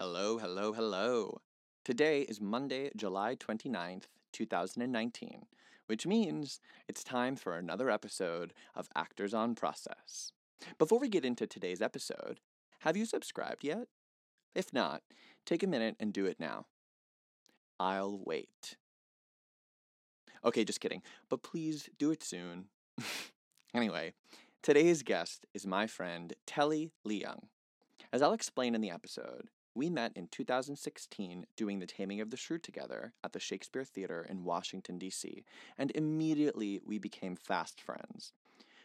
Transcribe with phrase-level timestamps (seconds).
[0.00, 1.40] Hello, hello, hello.
[1.84, 5.46] Today is Monday, July 29th, 2019,
[5.86, 10.30] which means it's time for another episode of Actors on Process.
[10.78, 12.38] Before we get into today's episode,
[12.82, 13.88] have you subscribed yet?
[14.54, 15.02] If not,
[15.44, 16.66] take a minute and do it now.
[17.80, 18.76] I'll wait.
[20.44, 22.66] Okay, just kidding, but please do it soon.
[23.74, 24.12] anyway,
[24.62, 27.48] today's guest is my friend Telly Leung.
[28.12, 29.48] As I'll explain in the episode,
[29.78, 34.26] we met in 2016 doing The Taming of the Shrew together at the Shakespeare Theater
[34.28, 35.44] in Washington, D.C.,
[35.78, 38.32] and immediately we became fast friends.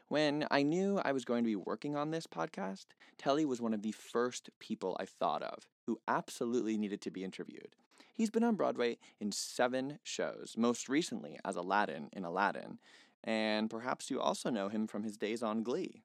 [0.08, 2.86] When I knew I was going to be working on this podcast,
[3.18, 7.24] Telly was one of the first people I thought of who absolutely needed to be
[7.24, 7.76] interviewed.
[8.14, 12.78] He's been on Broadway in seven shows, most recently as Aladdin in Aladdin,
[13.24, 16.04] and perhaps you also know him from his days on Glee.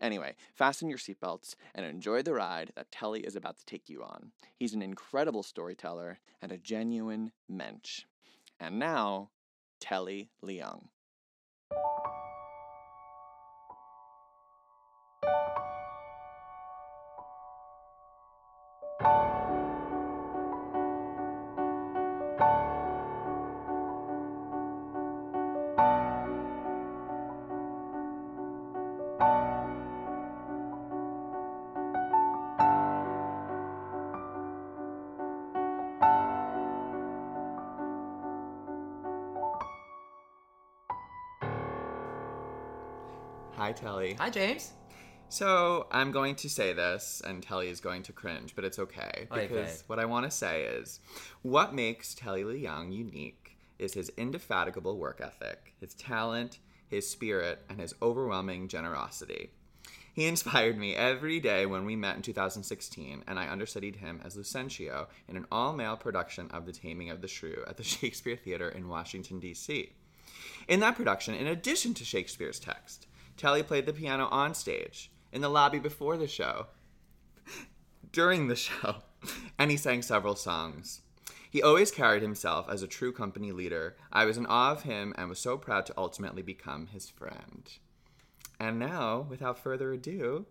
[0.00, 4.02] Anyway, fasten your seatbelts and enjoy the ride that Telly is about to take you
[4.02, 4.32] on.
[4.56, 8.02] He's an incredible storyteller and a genuine mensch.
[8.60, 9.30] And now,
[9.80, 10.88] Telly Leung.
[43.76, 44.16] Telly.
[44.18, 44.72] Hi, James.
[45.28, 49.26] So I'm going to say this, and Telly is going to cringe, but it's okay
[49.32, 49.84] because vey.
[49.86, 51.00] what I want to say is,
[51.42, 57.80] what makes Telly Leung unique is his indefatigable work ethic, his talent, his spirit, and
[57.80, 59.50] his overwhelming generosity.
[60.14, 64.36] He inspired me every day when we met in 2016, and I understudied him as
[64.36, 68.70] Lucentio in an all-male production of The Taming of the Shrew at the Shakespeare Theater
[68.70, 69.90] in Washington, D.C.
[70.68, 73.06] In that production, in addition to Shakespeare's text,
[73.36, 76.68] Telly played the piano on stage, in the lobby before the show,
[78.12, 78.96] during the show,
[79.58, 81.02] and he sang several songs.
[81.50, 83.96] He always carried himself as a true company leader.
[84.12, 87.70] I was in awe of him and was so proud to ultimately become his friend.
[88.58, 90.46] And now, without further ado,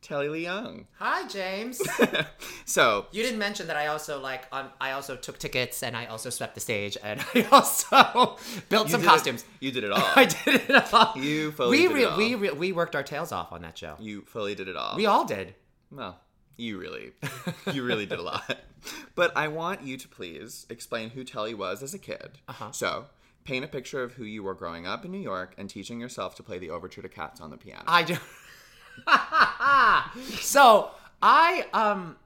[0.00, 0.84] Telly Leung.
[0.98, 1.80] Hi, James.
[2.64, 6.06] so, you didn't mention that I also like um, I also took tickets and I
[6.06, 8.36] also swept the stage and I also
[8.68, 9.44] built some did it- costumes.
[9.60, 10.02] you did it all.
[10.16, 11.12] I did it all.
[11.16, 12.16] You fully we did it all.
[12.18, 13.96] we re- we worked our tails off on that show.
[13.98, 14.96] you fully did it all.
[14.96, 15.54] We all did.
[15.90, 16.20] Well,
[16.56, 17.12] you really,
[17.72, 18.58] you really did a lot.
[19.14, 22.38] But I want you to please explain who Telly was as a kid.
[22.48, 22.70] Uh-huh.
[22.72, 23.06] So,
[23.44, 26.34] paint a picture of who you were growing up in New York and teaching yourself
[26.36, 27.84] to play the overture to Cats on the piano.
[27.86, 28.16] I do.
[30.40, 30.90] so
[31.22, 32.16] I um,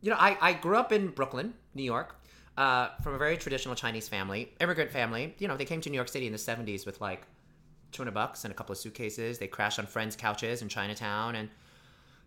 [0.00, 2.16] you know, I I grew up in Brooklyn, New York.
[2.56, 5.34] Uh, from a very traditional Chinese family, immigrant family.
[5.38, 7.22] You know, they came to New York City in the 70s with like
[7.92, 9.38] 200 bucks and a couple of suitcases.
[9.38, 11.48] They crashed on friends' couches in Chinatown and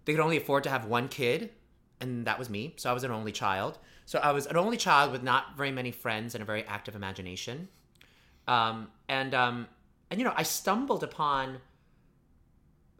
[0.05, 1.51] they could only afford to have one kid,
[1.99, 2.73] and that was me.
[2.77, 3.77] So I was an only child.
[4.05, 6.95] So I was an only child with not very many friends and a very active
[6.95, 7.69] imagination.
[8.47, 9.67] Um, and um,
[10.09, 11.59] and you know, I stumbled upon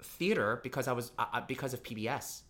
[0.03, 2.41] theater because I was uh, uh, because of PBS.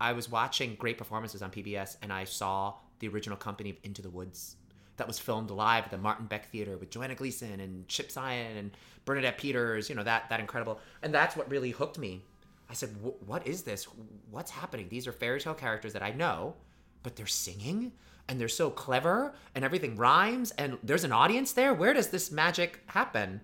[0.00, 4.02] I was watching great performances on PBS, and I saw the original company of Into
[4.02, 4.56] the Woods
[4.96, 8.58] that was filmed live at the Martin Beck Theater with Joanna Gleason and Chip Zien
[8.58, 9.88] and Bernadette Peters.
[9.88, 12.24] You know that that incredible, and that's what really hooked me.
[12.68, 12.90] I said,
[13.26, 13.84] "What is this?
[14.30, 14.88] What's happening?
[14.88, 16.54] These are fairy tale characters that I know,
[17.02, 17.92] but they're singing."
[18.28, 21.74] And they're so clever, and everything rhymes, and there's an audience there.
[21.74, 23.40] Where does this magic happen?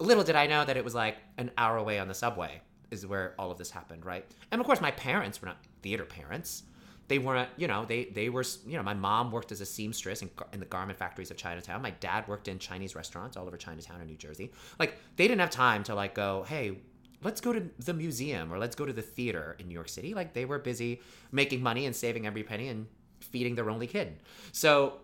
[0.00, 3.06] Little did I know that it was like an hour away on the subway is
[3.06, 4.24] where all of this happened, right?
[4.50, 6.64] And of course, my parents were not theater parents.
[7.08, 10.22] They weren't, you know, they they were, you know, my mom worked as a seamstress
[10.22, 11.80] in, in the garment factories of Chinatown.
[11.80, 14.52] My dad worked in Chinese restaurants all over Chinatown in New Jersey.
[14.78, 16.78] Like they didn't have time to like go, hey,
[17.22, 20.12] let's go to the museum or let's go to the theater in New York City.
[20.12, 21.00] Like they were busy
[21.32, 22.86] making money and saving every penny and
[23.20, 24.18] feeding their only kid.
[24.52, 25.00] So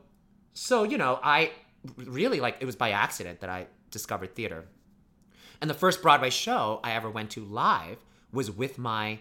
[0.55, 1.51] so you know i
[1.97, 4.65] really like it was by accident that i discovered theater
[5.61, 7.99] and the first broadway show i ever went to live
[8.33, 9.19] was with my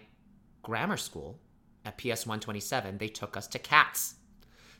[0.62, 1.38] grammar school
[1.84, 4.14] at ps 127 they took us to cats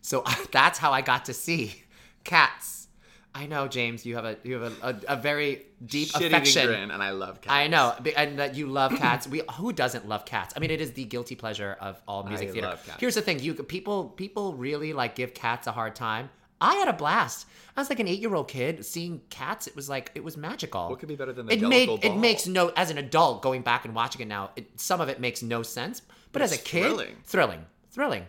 [0.01, 1.83] so that's how i got to see
[2.25, 2.89] cats
[3.35, 6.67] i know james you have a you have a, a, a very deep Shit-eating affection
[6.67, 7.53] grin, and I love cats.
[7.53, 9.27] I know, and that you love cats.
[9.29, 10.55] We who doesn't love cats?
[10.57, 12.69] I mean, it is the guilty pleasure of all music I theater.
[12.69, 13.01] love cats.
[13.01, 16.31] Here's the thing: you people people really like give cats a hard time.
[16.61, 17.47] I had a blast.
[17.77, 19.67] I was like an eight year old kid seeing cats.
[19.67, 20.89] It was like it was magical.
[20.89, 23.43] What could be better than the it made Jellicle it makes no as an adult
[23.43, 24.51] going back and watching it now.
[24.57, 26.03] It, some of it makes no sense,
[26.33, 27.17] but, as a it's kid, thrilling.
[27.25, 28.27] thrilling, thrilling.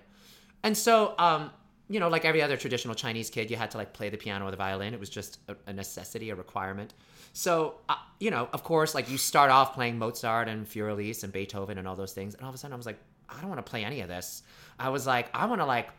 [0.63, 1.51] And so, um,
[1.89, 4.47] you know, like every other traditional Chinese kid, you had to like play the piano
[4.47, 4.93] or the violin.
[4.93, 6.93] It was just a, a necessity, a requirement.
[7.33, 11.23] So, uh, you know, of course, like you start off playing Mozart and Für Elise
[11.23, 12.97] and Beethoven and all those things, and all of a sudden I was like,
[13.29, 14.43] I don't want to play any of this.
[14.79, 15.89] I was like, I want to like,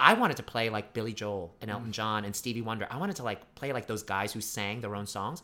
[0.00, 2.86] I wanted to play like Billy Joel and Elton John and Stevie Wonder.
[2.90, 5.42] I wanted to like play like those guys who sang their own songs.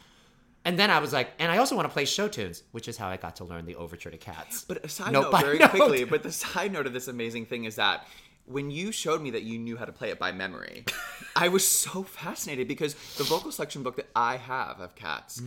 [0.65, 2.97] And then I was like, and I also want to play show tunes, which is
[2.97, 4.65] how I got to learn the overture to Cats.
[4.65, 5.71] But a side Note note, very note.
[5.71, 8.05] quickly, but the side note of this amazing thing is that
[8.47, 10.85] when you showed me that you knew how to play it by memory,
[11.37, 15.41] I was so fascinated because the vocal selection book that I have of Cats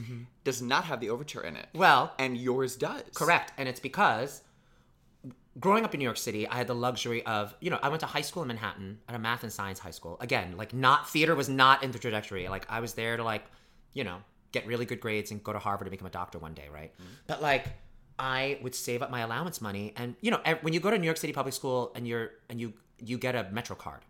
[0.45, 1.67] does not have the overture in it.
[1.69, 1.79] Mm-hmm.
[1.79, 3.03] Well, and yours does.
[3.13, 3.51] Correct.
[3.57, 4.41] And it's because
[5.59, 8.01] growing up in New York City, I had the luxury of, you know, I went
[8.01, 10.17] to high school in Manhattan at a math and science high school.
[10.19, 12.47] Again, like not theater was not in the trajectory.
[12.47, 13.45] Like I was there to like,
[13.93, 14.17] you know,
[14.51, 16.93] get really good grades and go to Harvard and become a doctor one day, right?
[16.93, 17.11] Mm-hmm.
[17.27, 17.67] But like
[18.17, 21.05] I would save up my allowance money and you know, when you go to New
[21.05, 24.01] York City public school and you're and you you get a Metro card.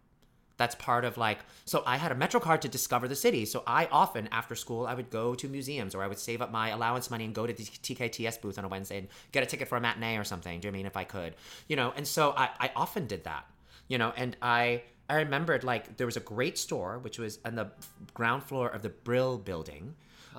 [0.60, 3.46] That's part of like so I had a Metro card to discover the city.
[3.46, 6.52] So I often after school I would go to museums or I would save up
[6.52, 9.46] my allowance money and go to the TKTS booth on a Wednesday and get a
[9.46, 10.60] ticket for a matinee or something.
[10.60, 11.34] Do you know I mean if I could?
[11.70, 13.46] You know, and so I, I often did that.
[13.88, 17.56] You know, and I I remembered like there was a great store which was on
[17.56, 17.72] the
[18.14, 19.96] ground floor of the Brill building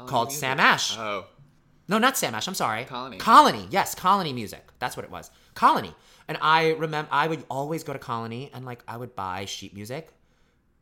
[0.07, 0.41] called music.
[0.41, 0.97] Sam Ash.
[0.99, 1.25] Oh,
[1.89, 2.47] No, not Sam Ash.
[2.47, 2.85] I'm sorry.
[2.85, 3.17] Colony.
[3.17, 3.67] Colony.
[3.71, 4.65] Yes, Colony music.
[4.81, 5.31] That's what it was.
[5.55, 5.95] Colony.
[6.31, 9.75] And I remember I would always go to Colony and like I would buy sheet
[9.75, 10.13] music.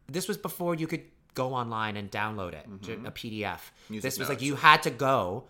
[0.06, 3.06] This was before you could go online and download it, to mm-hmm.
[3.06, 3.60] a PDF.
[3.88, 5.48] Music this was like you had to go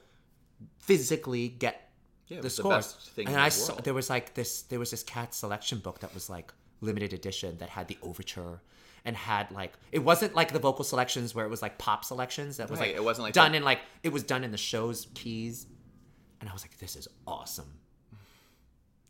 [0.78, 1.90] physically get
[2.28, 2.74] Yeah, the score.
[2.74, 2.94] the scores.
[2.94, 5.78] best thing and I the saw there was like this there was this cat selection
[5.78, 8.62] book that was like limited edition that had the overture
[9.04, 12.58] and had like it wasn't like the vocal selections where it was like pop selections
[12.58, 14.52] that was Right, like it wasn't like done that- in like it was done in
[14.52, 15.66] the show's keys
[16.40, 17.80] and I was like, this is awesome.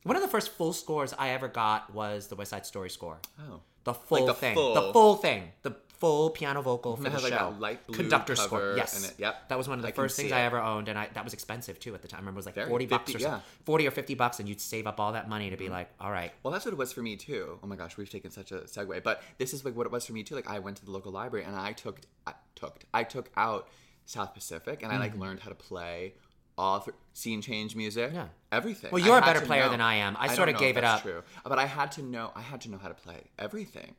[0.09, 3.19] One of the first full scores I ever got was the West Side Story score.
[3.41, 3.61] oh.
[3.85, 4.55] The full the thing.
[4.55, 5.53] full- The full thing.
[5.63, 7.51] The full piano vocal for It the like, show.
[7.51, 8.75] that light blue Conductor score.
[8.77, 9.11] Yes.
[9.11, 9.49] it- yep.
[9.51, 11.25] That was one of the I first things see I ever owned, and I that
[11.25, 12.19] was expensive too at the time.
[12.19, 12.69] I remember it was like Very.
[12.71, 13.29] forty bucks or yeah.
[13.29, 13.65] Mm-hmm.
[13.65, 16.11] Forty or fifty bucks, and you'd save up all that money to be like, all
[16.11, 16.33] right.
[16.43, 17.59] Well, that's what it was for me too.
[17.63, 20.07] Oh my gosh, we've taken such a segue, but this is like what it was
[20.07, 20.35] for me too.
[20.35, 23.69] Like I went to the local library and I took, I took, I took out
[24.07, 26.15] South Pacific and I like learned how to play
[26.59, 28.17] all th- scene change music, Mm-hmm.
[28.17, 28.27] Yeah.
[28.53, 28.91] everything.
[28.93, 30.17] Well, you're a better player know- than I am.
[30.19, 31.03] I sorta know if gave it that's up.
[31.03, 32.33] True, but I had to know.
[32.35, 33.95] I had to know how to play everything.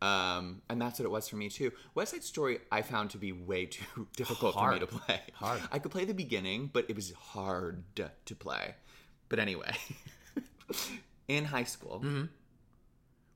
[0.00, 1.72] Um, and that's what it was for me too.
[1.94, 5.20] West Side Story I found to be way too difficult for me to play.
[5.34, 5.60] Hard.
[5.72, 7.82] I could play the beginning, but it was hard
[8.26, 8.74] to play.
[9.28, 9.72] But anyway,
[11.28, 12.02] in high school,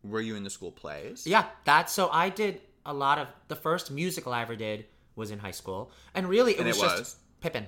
[0.04, 1.20] were you in the school plays?
[1.22, 1.30] Mm-hmm.
[1.30, 4.86] Yeah, that's so I did a lot of the first musical I ever did
[5.16, 7.16] was in high school, and really it And was it just was?
[7.40, 7.66] Pippin.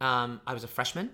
[0.00, 1.10] Um, I was a freshman,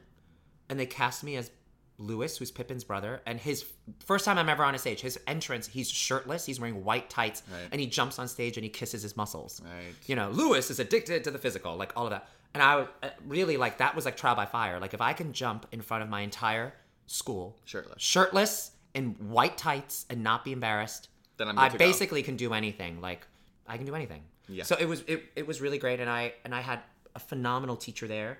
[0.69, 1.51] and they cast me as
[1.99, 3.23] Lewis, who's Pippin's brother.
[3.27, 3.65] And his
[4.05, 7.43] first time I'm ever on a stage, his entrance, he's shirtless, he's wearing white tights,
[7.51, 7.69] Right.
[7.71, 9.63] and he jumps on stage and he kisses his muscles.
[9.65, 9.95] Right.
[10.07, 12.29] You know, Lewis is addicted to the physical, like all of that.
[12.53, 14.79] And I uh, really like that was like trial by fire.
[14.81, 16.75] Like if I can jump in front of my entire
[17.07, 18.03] school, Shirtless.
[18.03, 21.79] shirtless in white tights, and not be embarrassed, Then I'm I to go.
[21.79, 23.01] basically can do anything.
[23.01, 23.27] Like
[23.67, 24.23] I can do anything.
[24.49, 24.63] Yeah.
[24.65, 26.81] So it was it, it was really great, and I and I had
[27.15, 28.39] a phenomenal teacher there.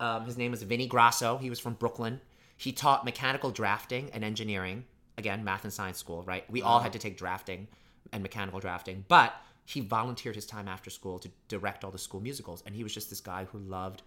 [0.00, 1.38] Um, his name was Vinny Grasso.
[1.38, 2.20] He was from Brooklyn.
[2.56, 4.84] He taught mechanical drafting and engineering.
[5.18, 6.48] Again, math and science school, right?
[6.50, 7.68] We all had to take drafting
[8.12, 12.20] and mechanical drafting, but he volunteered his time after school to direct all the school
[12.20, 14.02] musicals, and he was just this guy who loved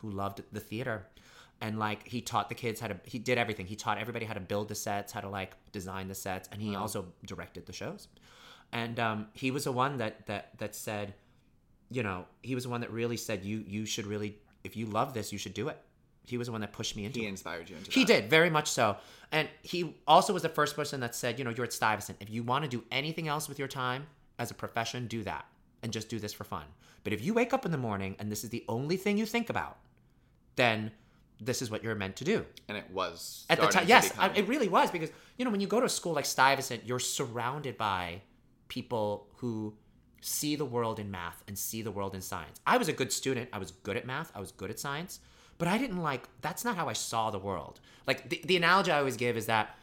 [0.00, 1.06] who loved the theater
[1.60, 4.34] and like he taught the kids how to he did everything he taught everybody how
[4.34, 7.72] to build the sets how to like design the sets and he also directed the
[7.72, 8.08] shows
[8.72, 11.14] and um, he was the one that that that said
[11.90, 14.38] you know he was the one that really said you you should really
[14.68, 15.78] if you love this you should do it
[16.24, 17.94] he was the one that pushed me into He it inspired you into it.
[17.94, 18.12] he that.
[18.22, 18.96] did very much so
[19.32, 22.28] and he also was the first person that said you know you're at stuyvesant if
[22.30, 24.06] you want to do anything else with your time
[24.38, 25.44] as a profession do that
[25.82, 26.64] and just do this for fun
[27.04, 29.26] but if you wake up in the morning and this is the only thing you
[29.26, 29.78] think about
[30.56, 30.90] then
[31.40, 34.28] this is what you're meant to do And it was at the time yes I,
[34.30, 36.98] it really was because you know when you go to a school like stuyvesant you're
[36.98, 38.22] surrounded by
[38.68, 39.74] people who
[40.20, 42.60] see the world in math and see the world in science.
[42.66, 43.48] I was a good student.
[43.52, 44.32] I was good at math.
[44.34, 45.20] I was good at science.
[45.58, 47.80] But i didn't like that's not how i saw the world.
[48.06, 49.76] Like the, the analogy i always give is that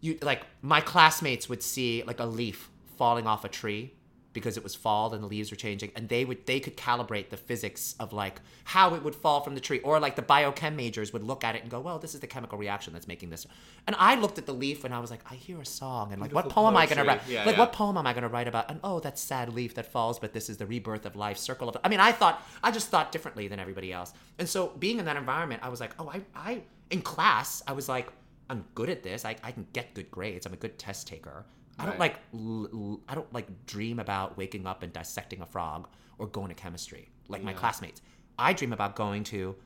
[0.00, 3.94] you like my classmates would see like a leaf falling off a tree
[4.34, 7.30] because it was fall and the leaves were changing and they would they could calibrate
[7.30, 10.74] the physics of like how it would fall from the tree or like the biochem
[10.74, 13.30] majors would look at it and go well this is the chemical reaction that's making
[13.30, 13.46] this
[13.86, 16.20] and i looked at the leaf and i was like i hear a song and
[16.20, 17.60] like what Beautiful poem am i going to write Yeah, like yeah.
[17.60, 20.18] what poem am i going to write about and oh that sad leaf that falls
[20.18, 22.88] but this is the rebirth of life circle of i mean i thought i just
[22.88, 26.10] thought differently than everybody else and so being in that environment i was like oh
[26.10, 26.60] i i
[26.90, 28.08] in class i was like
[28.50, 29.24] I'm good at this.
[29.24, 30.44] I, I can get good grades.
[30.44, 31.46] I'm a good test taker.
[31.78, 32.00] I don't Right.
[32.00, 35.88] like l- I don't like dream about waking up and dissecting a frog
[36.18, 38.00] or going to chemistry like my classmates.
[38.38, 39.56] I dream about going to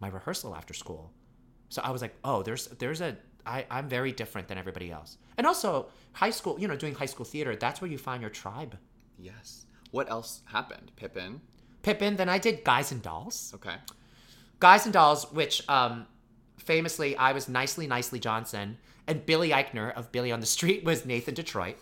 [0.00, 1.12] my rehearsal after school.
[1.68, 5.18] So I was like, oh, there's there's a I, I'm very different than everybody else.
[5.38, 8.30] And also high school, you know, doing high school theater, that's where you find your
[8.30, 8.76] tribe.
[9.18, 9.66] Yes.
[9.92, 10.90] What else happened?
[10.96, 11.40] Pippin.
[11.82, 13.52] Pippin, then I did Guys and Dolls.
[13.54, 13.76] Okay.
[14.58, 16.06] Guys and Dolls, which um,
[16.56, 21.06] famously I was Nicely Nicely Johnson, and Billy Eichner of Billy on the Street was
[21.06, 21.76] Nathan Detroit.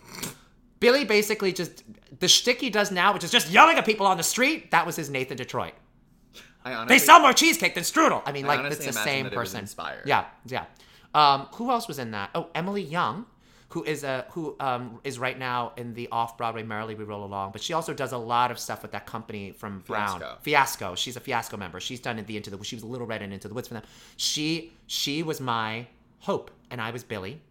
[0.79, 1.83] Billy basically just
[2.19, 4.71] the shtick he does now, which is just yelling at people on the street.
[4.71, 5.73] That was his Nathan Detroit.
[6.63, 6.95] I honestly.
[6.95, 8.23] They sell more cheesecake than strudel.
[8.25, 9.61] I mean, I like it's the same that it was person.
[9.61, 10.03] inspired.
[10.05, 10.65] Yeah, yeah.
[11.13, 12.31] Um, who else was in that?
[12.35, 13.25] Oh, Emily Young,
[13.75, 17.25] who is a who um, is right now in the off Broadway Merrily We Roll
[17.25, 20.21] Along, but she also does a lot of stuff with that company from Brown.
[20.21, 20.37] Fiasco.
[20.43, 20.95] Fiasco.
[20.95, 21.81] She's a Fiasco member.
[21.81, 22.63] She's done the Into the.
[22.63, 23.83] She was a Little Red and Into the Woods for them.
[24.15, 25.87] She she was my
[26.19, 27.41] hope, and I was Billy.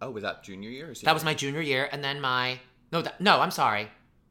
[0.00, 0.90] Oh, was that junior year?
[0.90, 2.58] Or senior That was my junior year, and then my
[2.90, 3.88] no, that, no, I'm sorry,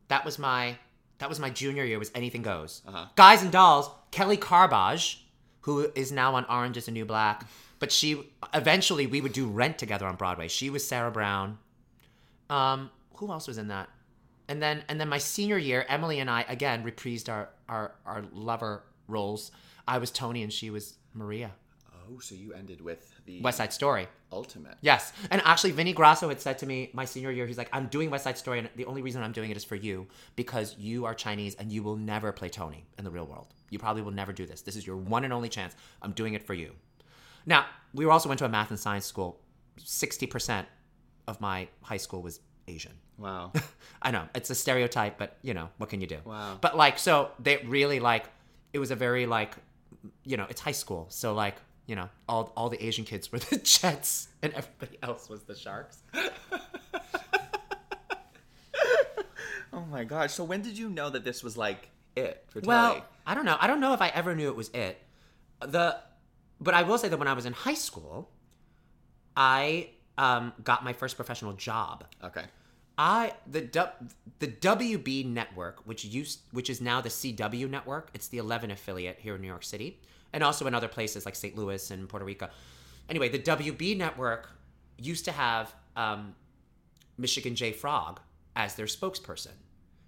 [0.08, 0.76] that was my
[1.20, 2.00] that was my junior year.
[2.00, 2.82] Was Anything Goes.
[2.88, 3.06] Uh-huh.
[3.16, 3.92] Guys and Dolls.
[4.10, 5.18] Kelly Karbacz,
[5.62, 7.46] who is now on Orange Is the New Black,
[7.84, 10.48] but she eventually we would do Rent together on Broadway.
[10.48, 11.58] She was Sarah Brown.
[12.50, 13.90] Um, who else was in that?
[14.48, 18.24] And then and then my senior year, Emily and I again reprised our our our
[18.32, 19.52] lover roles.
[19.86, 21.52] I was Tony and she was Maria.
[22.10, 24.08] Oh, so you ended with the West Side Story.
[24.32, 24.78] ultimate.
[24.80, 25.12] Yes.
[25.30, 28.10] And actually, Vinny Grasso had said to me my senior year, he's like, I'm doing
[28.10, 31.04] West Side Story, and the only reason I'm doing it is for you because you
[31.04, 33.48] are Chinese and you will never play Tony in the real world.
[33.70, 34.62] You probably will never do this.
[34.62, 35.76] This is your one and only chance.
[36.02, 36.72] I'm doing it for you.
[37.46, 39.40] Now, we also went to a math and science school.
[39.80, 40.66] 60%
[41.28, 42.94] of my high school was Asian.
[43.18, 43.52] Wow.
[44.02, 46.18] I know it's a stereotype, but you know what can you do?
[46.26, 46.58] Wow.
[46.60, 48.26] But like, so they really like
[48.74, 49.56] it was a very like,
[50.24, 53.40] you know, it's high school, so like you know, all all the Asian kids were
[53.50, 56.02] the Jets and everybody else was the Sharks.
[59.74, 60.34] oh my gosh.
[60.34, 63.04] So when did you know that this was like it for Well, Telly?
[63.26, 63.58] I don't know.
[63.60, 65.02] I don't know if I ever knew it was it.
[65.62, 65.98] The,
[66.64, 68.30] but I will say that when I was in high school,
[69.36, 72.06] I um, got my first professional job.
[72.24, 72.46] Okay.
[72.98, 73.92] I the du-
[74.40, 78.10] the WB network, which used which is now the CW network.
[78.14, 80.00] It's the 11 affiliate here in New York City,
[80.32, 81.58] and also in other places like St.
[81.58, 82.50] Louis and Puerto Rico.
[83.10, 84.50] Anyway, the WB network
[84.98, 86.36] used to have um,
[87.18, 87.72] Michigan J.
[87.72, 88.20] Frog
[88.56, 89.54] as their spokesperson.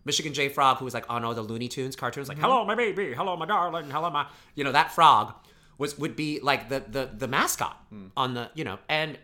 [0.06, 0.50] Michigan J.
[0.50, 3.36] Frog, who was like on all the Looney Tunes cartoons, like "Hello, my baby," "Hello,
[3.36, 5.34] my darling," "Hello, my," you know, that frog
[5.78, 8.08] was would be like the the the mascot hmm.
[8.16, 9.18] on the you know and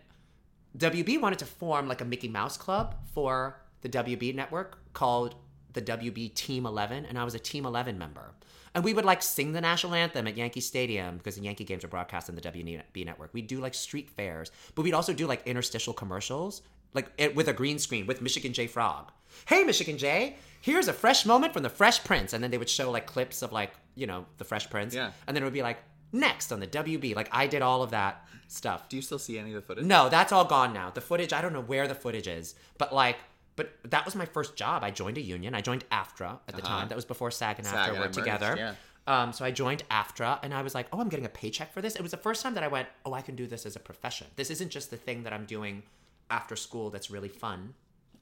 [0.76, 5.34] WB wanted to form like a Mickey Mouse club for the WB network called
[5.72, 8.32] the WB Team 11, and I was a Team 11 member.
[8.74, 11.84] And we would like sing the national anthem at Yankee Stadium because the Yankee games
[11.84, 13.34] are broadcast on the WB network.
[13.34, 16.62] We'd do like street fairs, but we'd also do like interstitial commercials,
[16.94, 18.66] like it, with a green screen with Michigan J.
[18.66, 19.12] Frog.
[19.46, 22.32] Hey, Michigan J, here's a fresh moment from the Fresh Prince.
[22.32, 24.94] And then they would show like clips of like, you know, the Fresh Prince.
[24.94, 25.10] Yeah.
[25.26, 25.78] And then it would be like,
[26.12, 27.16] next on the WB.
[27.16, 28.88] Like I did all of that stuff.
[28.88, 29.84] Do you still see any of the footage?
[29.84, 30.90] No, that's all gone now.
[30.90, 33.16] The footage, I don't know where the footage is, but like,
[33.56, 34.82] but that was my first job.
[34.84, 35.54] I joined a union.
[35.54, 36.78] I joined AFTRA at the Uh-huh.
[36.80, 36.88] time.
[36.88, 38.54] That was before SAG and SAG AFTRA were together.
[38.56, 38.74] yeah.
[39.06, 41.82] Um, so I joined AFTRA, and I was like, oh, I'm getting a paycheck for
[41.82, 41.96] this.
[41.96, 43.80] It was the first time that I went, oh, I can do this as a
[43.80, 44.28] profession.
[44.36, 45.82] This isn't just the thing that I'm doing
[46.30, 47.74] after school that's really fun,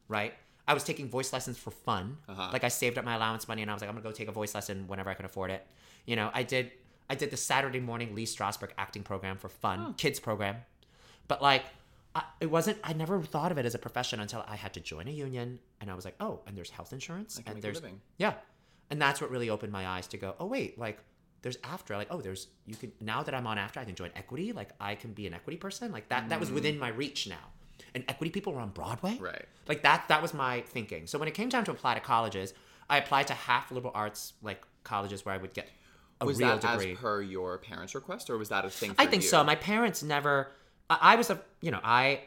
[0.09, 0.33] right?
[0.67, 2.17] I was taking voice lessons for fun.
[2.29, 2.49] Uh-huh.
[2.53, 4.29] Like I saved up my allowance money, and I was like, I'm gonna go take
[4.29, 5.67] a voice lesson whenever I can afford it.
[6.07, 6.73] You know, I did.
[7.11, 10.57] I did the Saturday morning Lee Strasberg acting program for fun, kids program.
[11.29, 11.65] But like,
[12.15, 12.79] I, it wasn't.
[12.85, 15.59] I never thought of it as a profession until I had to join a union,
[15.81, 18.01] and I was like, oh, and there's health insurance, and there's living.
[18.17, 18.35] yeah,
[18.91, 20.99] and that's what really opened my eyes to go, oh wait, like
[21.43, 24.11] there's after, like oh, there's you can now that I'm on AFTRA, I can join
[24.17, 26.29] equity, like I can be an equity person, like that.
[26.29, 27.47] That was within my reach now,
[27.95, 29.47] and equity people were on Broadway, Right.
[29.69, 30.07] Like that.
[30.09, 31.07] That was my thinking.
[31.07, 32.55] So when it came time to apply to colleges,
[32.89, 35.69] I applied to half liberal arts like colleges where I would get
[36.21, 36.93] a Was real that degree.
[36.93, 38.95] as per your parents' request, or was that a thing?
[38.95, 39.29] For I think you?
[39.29, 39.43] so.
[39.45, 40.53] My parents never.
[40.89, 42.21] I, I was a you know I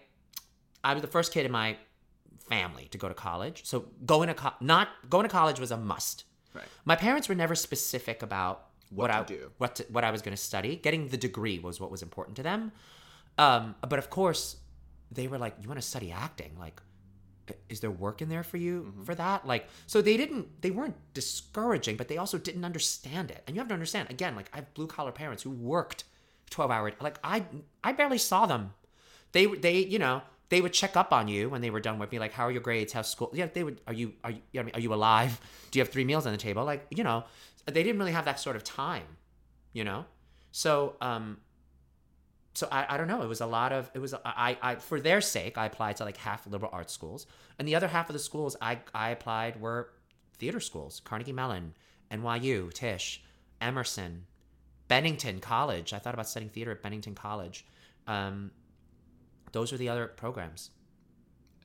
[0.84, 1.78] I was the first kid in my
[2.50, 3.62] family to go to college.
[3.66, 6.26] So going to co- not going to college was a must.
[6.54, 6.66] Right.
[6.86, 9.52] My parents were never specific about what, to I do.
[9.58, 10.76] what to, what I was going to study.
[10.76, 12.72] Getting the degree was what was important to them.
[13.38, 14.58] Um, but of course,
[15.12, 16.56] they were like, "You want to study acting?
[16.60, 16.82] Like,
[17.70, 19.04] is there work in there for you Mm-hmm.
[19.04, 20.62] for that?" Like, so they didn't.
[20.62, 23.44] They weren't discouraging, but they also didn't understand it.
[23.46, 24.36] And you have to understand again.
[24.36, 26.04] Like, I have blue collar parents who worked
[26.50, 26.92] twelve hour.
[27.02, 27.46] Like, I
[27.84, 28.74] I barely saw them.
[29.32, 32.12] They they you know they would check up on you when they were done with
[32.12, 32.20] me.
[32.20, 32.94] Like, how are your grades?
[32.94, 33.32] How's school?
[33.34, 33.82] Yeah, they would.
[33.88, 34.42] Are you are you?
[34.52, 35.40] you know I mean, are you alive?
[35.72, 36.64] Do you have three meals on the table?
[36.64, 37.24] Like, you know,
[37.66, 39.08] they didn't really have that sort of time.
[39.74, 40.06] You know,
[40.52, 41.38] so um,
[42.54, 43.22] so I, I don't know.
[43.22, 46.06] It was a lot of it was I, I for their sake I applied to
[46.06, 47.26] like half liberal arts schools,
[47.58, 49.90] and the other half of the schools I I applied were
[50.38, 51.74] theater schools: Carnegie Mellon,
[52.12, 53.24] NYU, Tisch,
[53.60, 54.26] Emerson,
[54.88, 55.94] Bennington College.
[55.94, 57.66] I thought about studying theater at Bennington College.
[58.08, 58.52] Um,
[59.52, 60.72] those were the other programs.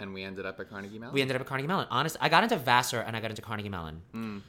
[0.01, 1.13] And we ended up at Carnegie Mellon.
[1.13, 1.89] We ended up at Carnegie Mellon.
[1.91, 4.01] Honest, I got into Vassar and I got into Carnegie Mellon.
[4.15, 4.43] Mm.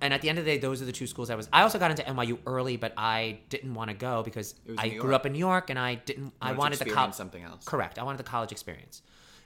[0.00, 1.48] And at the end of the day, those are the two schools I was.
[1.52, 5.14] I also got into NYU early, but I didn't want to go because I grew
[5.14, 6.32] up in New York and I didn't.
[6.40, 7.14] I Wanted the college.
[7.14, 7.64] something else.
[7.64, 7.98] Correct.
[7.98, 9.02] I wanted the college experience,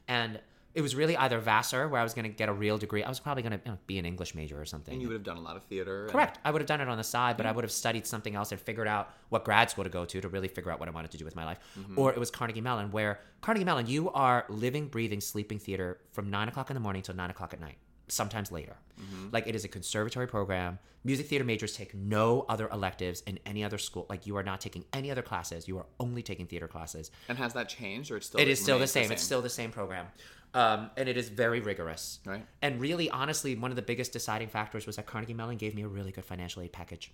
[0.09, 0.41] and
[0.75, 3.05] it was really either Vassar, where I was going to get a real degree.
[3.05, 4.93] I was probably going to be an English major or something.
[4.93, 6.03] And you would have done a lot of theater.
[6.03, 6.41] and- Correct.
[6.45, 8.51] I would have done it on the side, but I would have studied something else
[8.51, 10.93] and figured out what grad school to go to to really figure out what I
[10.93, 11.59] wanted to do with my life.
[11.79, 11.97] Mm-hmm.
[11.97, 16.29] Or it was Carnegie Mellon, where Carnegie Mellon, you are living, breathing, sleeping theater from
[16.29, 17.77] nine o'clock in the morning till nine o'clock at night,
[18.09, 18.77] sometimes later.
[19.01, 19.29] Mm-hmm.
[19.33, 20.79] Like it is a conservatory program.
[21.05, 24.07] Music theater majors take no other electives in any other school.
[24.09, 25.69] Like you are not taking any other classes.
[25.69, 27.11] You are only taking theater classes.
[27.29, 28.41] And has that changed, or it's still?
[28.41, 29.13] It is still the remains same.
[29.13, 30.07] It's still the same program.
[30.55, 32.21] Um, and it is very rigorous.
[32.25, 32.47] Right.
[32.63, 35.83] And really, honestly, one of the biggest deciding factors was that Carnegie Mellon gave me
[35.83, 37.13] a really good financial aid package.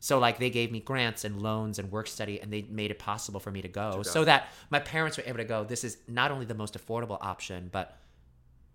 [0.00, 2.98] So, like, they gave me grants and loans and work study, and they made it
[2.98, 4.02] possible for me to go, go.
[4.02, 5.64] so that my parents were able to go.
[5.64, 7.98] This is not only the most affordable option, but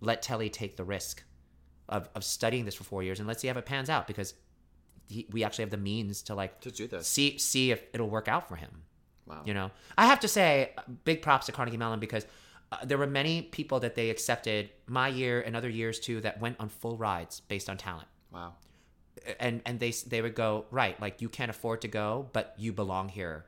[0.02, 1.24] let Telly take the risk
[1.90, 4.34] of, of studying this for four years, and let's see how it pans out because
[5.08, 7.08] he, we actually have the means to like To do this.
[7.08, 8.84] see see if it'll work out for him.
[9.26, 9.42] Wow.
[9.46, 12.26] You know, I have to say, big props to Carnegie Mellon because
[12.72, 16.40] uh, there were many people that they accepted my year and other years too that
[16.40, 18.08] went on full rides based on talent.
[18.32, 18.54] Wow.
[19.40, 22.72] And and they they would go right, like you can't afford to go, but you
[22.74, 23.46] belong here,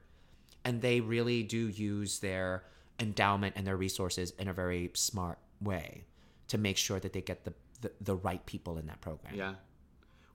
[0.65, 2.63] and they really do use their
[2.99, 6.03] endowment and their resources in a very smart way
[6.49, 9.35] to make sure that they get the the, the right people in that program.
[9.35, 9.53] Yeah.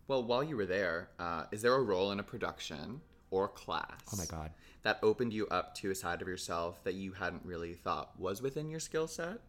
[0.09, 3.01] Well, while you were there, uh, is there a role in a production
[3.31, 4.01] or class?
[4.13, 4.51] Oh my God.
[4.83, 8.41] That opened you up to a side of yourself that you hadn't really thought was
[8.41, 9.41] within your skill set?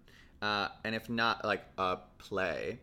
[0.42, 2.80] Uh, and if not, like a play,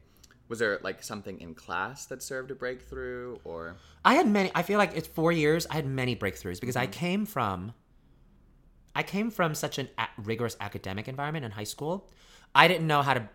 [0.49, 3.76] was there like something in class that served a breakthrough or?
[4.04, 4.50] I had many.
[4.54, 5.67] I feel like it's four years.
[5.69, 7.73] I had many breakthroughs because I came from.
[8.95, 12.08] I came from such an a- rigorous academic environment in high school.
[12.54, 13.28] I didn't know how to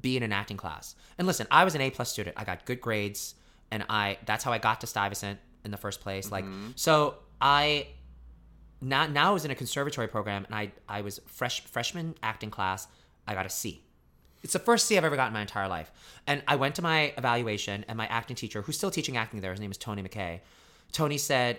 [0.00, 0.94] be in an acting class.
[1.18, 2.36] And listen, I was an A plus student.
[2.38, 3.34] I got good grades,
[3.70, 6.30] and I that's how I got to Stuyvesant in the first place.
[6.30, 6.70] Like mm-hmm.
[6.76, 7.88] so, I
[8.80, 12.50] now now I was in a conservatory program, and I I was fresh freshman acting
[12.50, 12.86] class.
[13.26, 13.82] I got a C.
[14.42, 15.90] It's the first C I've ever gotten in my entire life.
[16.26, 19.50] And I went to my evaluation, and my acting teacher, who's still teaching acting there,
[19.50, 20.40] his name is Tony McKay.
[20.92, 21.58] Tony said,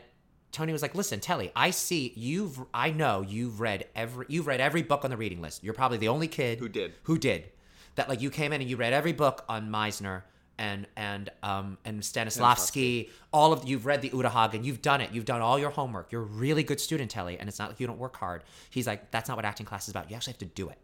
[0.52, 4.62] Tony was like, "Listen, Telly, I see you've, I know you've read every, you've read
[4.62, 5.64] every book on the reading list.
[5.64, 6.94] You're probably the only kid Who did.
[7.04, 7.52] who did
[8.00, 8.10] that.
[8.10, 10.24] Like you came in and you read every book on Meisner
[10.58, 13.10] and and um and Stanislavski.
[13.32, 14.64] All of you've read the Uta Hagen.
[14.64, 15.12] You've done it.
[15.12, 16.12] You've done all your homework.
[16.12, 17.38] You're a really good student, Telly.
[17.40, 18.44] And it's not like you don't work hard.
[18.70, 20.10] He's like, that's not what acting class is about.
[20.10, 20.78] You actually have to do it.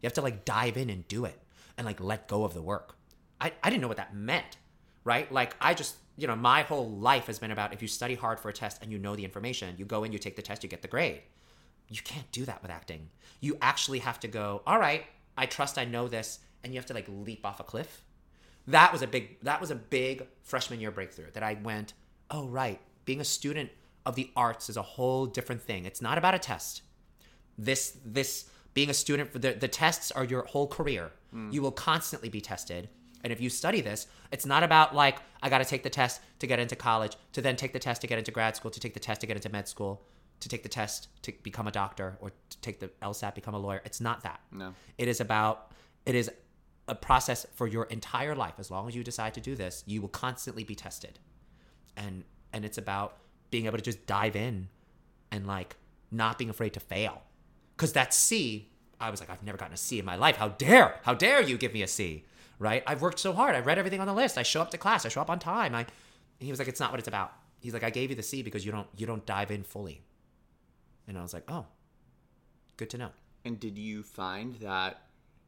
[0.00, 1.38] You have to like dive in and do it
[1.78, 2.96] and like let go of the work.
[3.40, 4.56] I, I didn't know what that meant,
[5.04, 5.30] right?
[5.30, 8.40] Like I just, you know, my whole life has been about if you study hard
[8.40, 10.62] for a test and you know the information, you go in, you take the test,
[10.62, 11.22] you get the grade.
[11.88, 13.10] You can't do that with acting.
[13.40, 15.04] You actually have to go, all right,
[15.36, 18.04] I trust I know this, and you have to like leap off a cliff.
[18.66, 21.94] That was a big that was a big freshman year breakthrough that I went,
[22.30, 23.70] oh right, being a student
[24.04, 25.84] of the arts is a whole different thing.
[25.84, 26.82] It's not about a test
[27.58, 31.50] this this being a student for the, the tests are your whole career hmm.
[31.50, 32.88] you will constantly be tested
[33.22, 36.20] and if you study this it's not about like i got to take the test
[36.38, 38.80] to get into college to then take the test to get into grad school to
[38.80, 40.02] take the test to get into med school
[40.40, 43.58] to take the test to become a doctor or to take the lsat become a
[43.58, 44.74] lawyer it's not that No.
[44.98, 45.72] it is about
[46.06, 46.30] it is
[46.88, 48.54] a process for your entire life.
[48.58, 51.18] As long as you decide to do this you will constantly be tested.
[51.96, 53.18] And and it's about
[53.50, 54.68] being able to just dive in
[55.30, 55.76] and like
[56.10, 57.22] not being afraid to fail.
[57.76, 58.68] Because that c
[59.00, 60.36] i was like i've never gotten a c in my life.
[60.36, 62.24] How dare how dare you give me a c
[62.58, 62.84] right?
[62.86, 63.56] I've worked so hard.
[63.56, 64.38] I've read everything on the list.
[64.38, 65.04] I show up to class.
[65.04, 65.74] I show up on time.
[65.74, 65.86] I
[66.38, 67.32] he was like it's not what it's about.
[67.60, 70.02] He's like i gave you the c because you don't you don't dive in fully.
[71.06, 71.66] And i was like oh
[72.76, 73.10] good to know.
[73.44, 75.02] And did you find that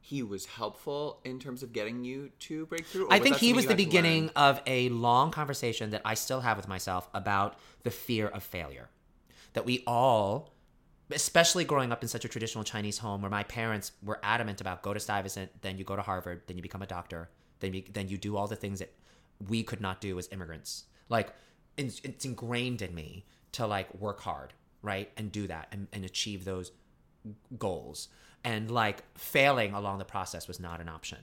[0.05, 3.05] he was helpful in terms of getting you to breakthrough?
[3.05, 6.57] or I think he was the beginning of a long conversation that I still have
[6.57, 8.89] with myself about the fear of failure.
[9.53, 10.53] That we all,
[11.09, 14.83] especially growing up in such a traditional Chinese home where my parents were adamant about
[14.83, 17.81] go to Stuyvesant, then you go to Harvard, then you become a doctor, then you,
[17.91, 18.93] then you do all the things that
[19.49, 20.83] we could not do as immigrants.
[21.09, 21.33] Like
[21.77, 26.05] it's, it's ingrained in me to like work hard, right, and do that and, and
[26.05, 26.71] achieve those
[27.57, 28.07] goals.
[28.45, 31.17] And like failing along the process was not an option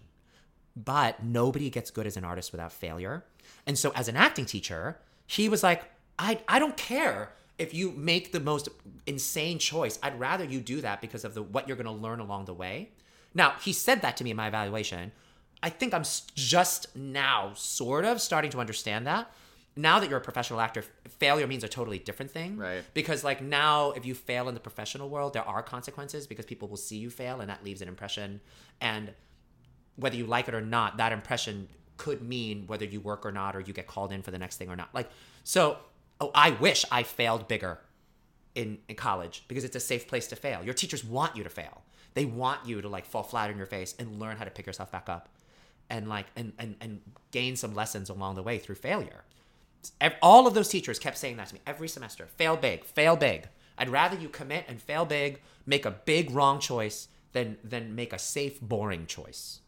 [0.76, 3.24] but nobody gets good as an artist without failure.
[3.66, 5.84] And so as an acting teacher, he was like,
[6.18, 8.68] I, I don't care if you make the most
[9.06, 12.20] insane choice, I'd rather you do that because of the what you're going to learn
[12.20, 12.90] along the way.
[13.34, 15.12] Now, he said that to me in my evaluation.
[15.62, 16.04] I think I'm
[16.34, 19.30] just now sort of starting to understand that.
[19.74, 22.58] Now that you're a professional actor, failure means a totally different thing.
[22.58, 22.82] Right.
[22.92, 26.68] Because like now if you fail in the professional world, there are consequences because people
[26.68, 28.40] will see you fail and that leaves an impression
[28.80, 29.12] and
[29.96, 33.54] whether you like it or not, that impression could mean whether you work or not,
[33.54, 34.88] or you get called in for the next thing or not.
[34.94, 35.10] Like,
[35.44, 35.78] so,
[36.20, 37.78] oh, I wish I failed bigger
[38.54, 40.62] in, in college because it's a safe place to fail.
[40.64, 41.82] Your teachers want you to fail.
[42.14, 44.66] They want you to like fall flat on your face and learn how to pick
[44.66, 45.28] yourself back up
[45.88, 49.24] and like, and, and, and gain some lessons along the way through failure.
[50.20, 53.48] All of those teachers kept saying that to me every semester fail big, fail big.
[53.78, 58.12] I'd rather you commit and fail big, make a big wrong choice than, than make
[58.12, 59.60] a safe, boring choice.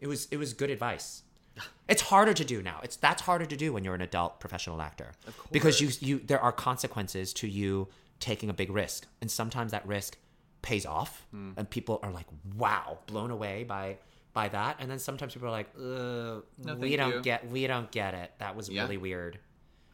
[0.00, 1.22] It was it was good advice.
[1.88, 2.78] It's harder to do now.
[2.84, 5.10] It's that's harder to do when you're an adult professional actor.
[5.50, 7.88] Because you you there are consequences to you
[8.20, 9.08] taking a big risk.
[9.20, 10.16] And sometimes that risk
[10.62, 11.50] pays off hmm.
[11.56, 13.96] and people are like, "Wow, blown away by
[14.32, 16.40] by that." And then sometimes people are like, "Uh,
[16.76, 18.32] we don't you." get we don't get it.
[18.38, 18.82] That was Yeah.
[18.82, 19.38] really weird.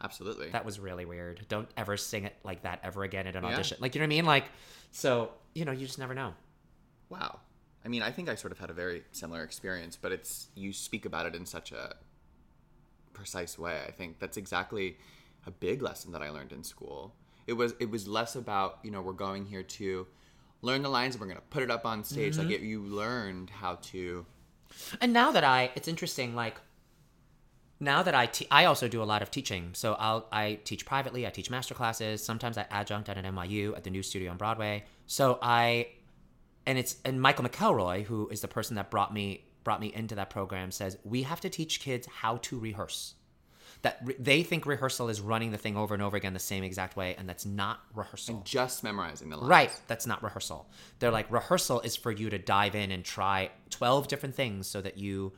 [0.01, 0.51] Absolutely.
[0.51, 1.47] That was really weird.
[1.49, 3.55] Don't ever sing it like that ever again at an Yeah.
[3.55, 3.79] audition.
[3.81, 4.27] Like, you know what I mean?
[4.27, 4.45] Like
[4.91, 6.35] so, you know, you just never know.
[7.09, 7.41] Wow.
[7.85, 10.73] I mean, I think I sort of had a very similar experience, but it's you
[10.73, 11.97] speak about it in such a
[13.13, 13.83] precise way.
[13.87, 14.99] I think that's exactly
[15.47, 17.15] a big lesson that I learned in school.
[17.47, 20.07] It was it was less about, you know, we're going here to
[20.67, 22.37] learn the lines and we're going to put it up on stage.
[22.37, 22.55] Like mm-hmm.
[22.55, 24.27] it, you learned how to
[25.01, 26.35] And now that I, it's interesting.
[26.35, 26.57] Like
[27.81, 29.71] now that I, te- I also do a lot of teaching.
[29.73, 31.27] So I'll, I teach privately.
[31.27, 32.23] I teach master classes.
[32.23, 34.85] Sometimes I adjunct at an NYU at the new studio on Broadway.
[35.07, 35.89] So I,
[36.67, 40.15] and it's and Michael McElroy, who is the person that brought me brought me into
[40.15, 43.15] that program, says we have to teach kids how to rehearse.
[43.87, 46.65] That re- they think rehearsal is running the thing over and over again the same
[46.65, 48.35] exact way, and that's not rehearsal.
[48.35, 49.49] And just memorizing the lines.
[49.49, 49.81] Right.
[49.87, 50.69] That's not rehearsal.
[50.99, 54.81] They're like, rehearsal is for you to dive in and try 12 different things so
[54.81, 55.35] that you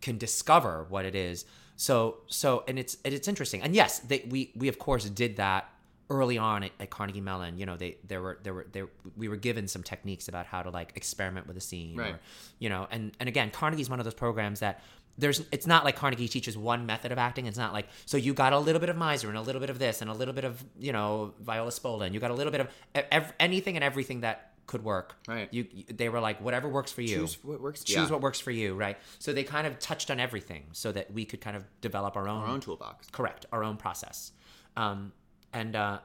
[0.00, 1.44] can discover what it is.
[1.76, 3.60] So, so, and it's, and it's interesting.
[3.60, 5.68] And yes, they, we, we of course did that
[6.08, 7.58] early on at, at Carnegie Mellon.
[7.58, 10.62] You know, they, there were, there were, there, we were given some techniques about how
[10.62, 12.14] to like experiment with a scene Right.
[12.14, 12.20] or,
[12.58, 14.82] you know, and, and again, Carnegie's one of those programs that
[15.18, 17.46] there's, it's not like Carnegie teaches one method of acting.
[17.46, 19.70] It's not like, so you got a little bit of Meisner and a little bit
[19.70, 22.12] of this and a little bit of, you know, Viola Spolin.
[22.14, 25.16] You got a little bit of ev- anything and everything that could work.
[25.28, 25.48] Right.
[25.52, 27.18] You, you- they were like, whatever works for you.
[27.18, 27.84] Choose what works.
[27.84, 28.10] Choose yeah.
[28.10, 28.96] what works for you, right?
[29.18, 32.26] So they kind of touched on everything so that we could kind of develop our
[32.28, 33.08] own, our own toolbox.
[33.10, 34.32] correct, our own process.
[34.76, 35.12] Um,
[35.52, 35.98] and uh,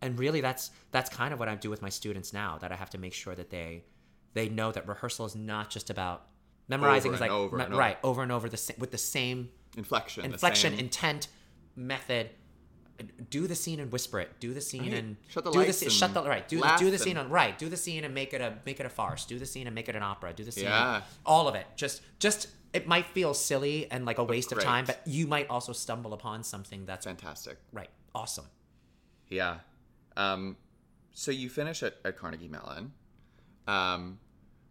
[0.00, 2.56] and really, that's that's kind of what I do with my students now.
[2.58, 3.84] That I have to make sure that they
[4.32, 6.26] they know that rehearsal is not just about
[6.68, 7.10] memorizing.
[7.10, 7.80] Over is like and over me- and over.
[7.80, 10.24] right over and over the sa- with the same Inflection.
[10.24, 11.28] inflection, same- intent,
[11.76, 12.30] method.
[13.28, 14.38] Do the scene and whisper it.
[14.38, 14.94] Do the scene Right.
[14.94, 16.46] and Shut the do lights the, shut the right.
[16.46, 17.58] Do the, do the scene and- on right.
[17.58, 19.26] Do the scene and make it a make it a farce.
[19.26, 20.32] Do the scene and make it an opera.
[20.32, 20.64] Do the scene.
[20.64, 21.02] Yeah.
[21.26, 21.66] All of it.
[21.76, 25.48] Just just it might feel silly and like a waste of time, but you might
[25.50, 27.58] also stumble upon something that's fantastic.
[27.72, 27.90] right.
[28.14, 28.46] Awesome.
[29.28, 29.58] Yeah.
[30.16, 30.56] Um,
[31.12, 32.92] so you finish at, at Carnegie Mellon.
[33.66, 34.18] Um,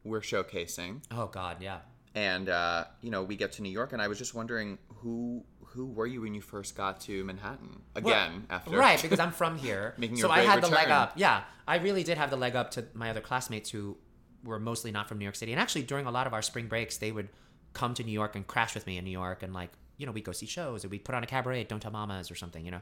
[0.03, 1.79] we're showcasing, Oh God, yeah.
[2.15, 5.43] and uh, you know we get to New York, and I was just wondering who
[5.65, 7.81] who were you when you first got to Manhattan?
[7.95, 9.95] Again, after Right, because I'm from here.
[9.97, 11.13] Making so I had the leg up.
[11.15, 13.97] Yeah, I really did have the leg up to my other classmates who
[14.43, 15.51] were mostly not from New York City.
[15.51, 17.29] And actually, during a lot of our spring breaks, they would
[17.73, 20.11] come to New York and crash with me in New York, and like you know,
[20.11, 22.65] we'd go see shows, or we'd put on a cabaret, Don't Tell Mamas, or something,
[22.65, 22.81] you know.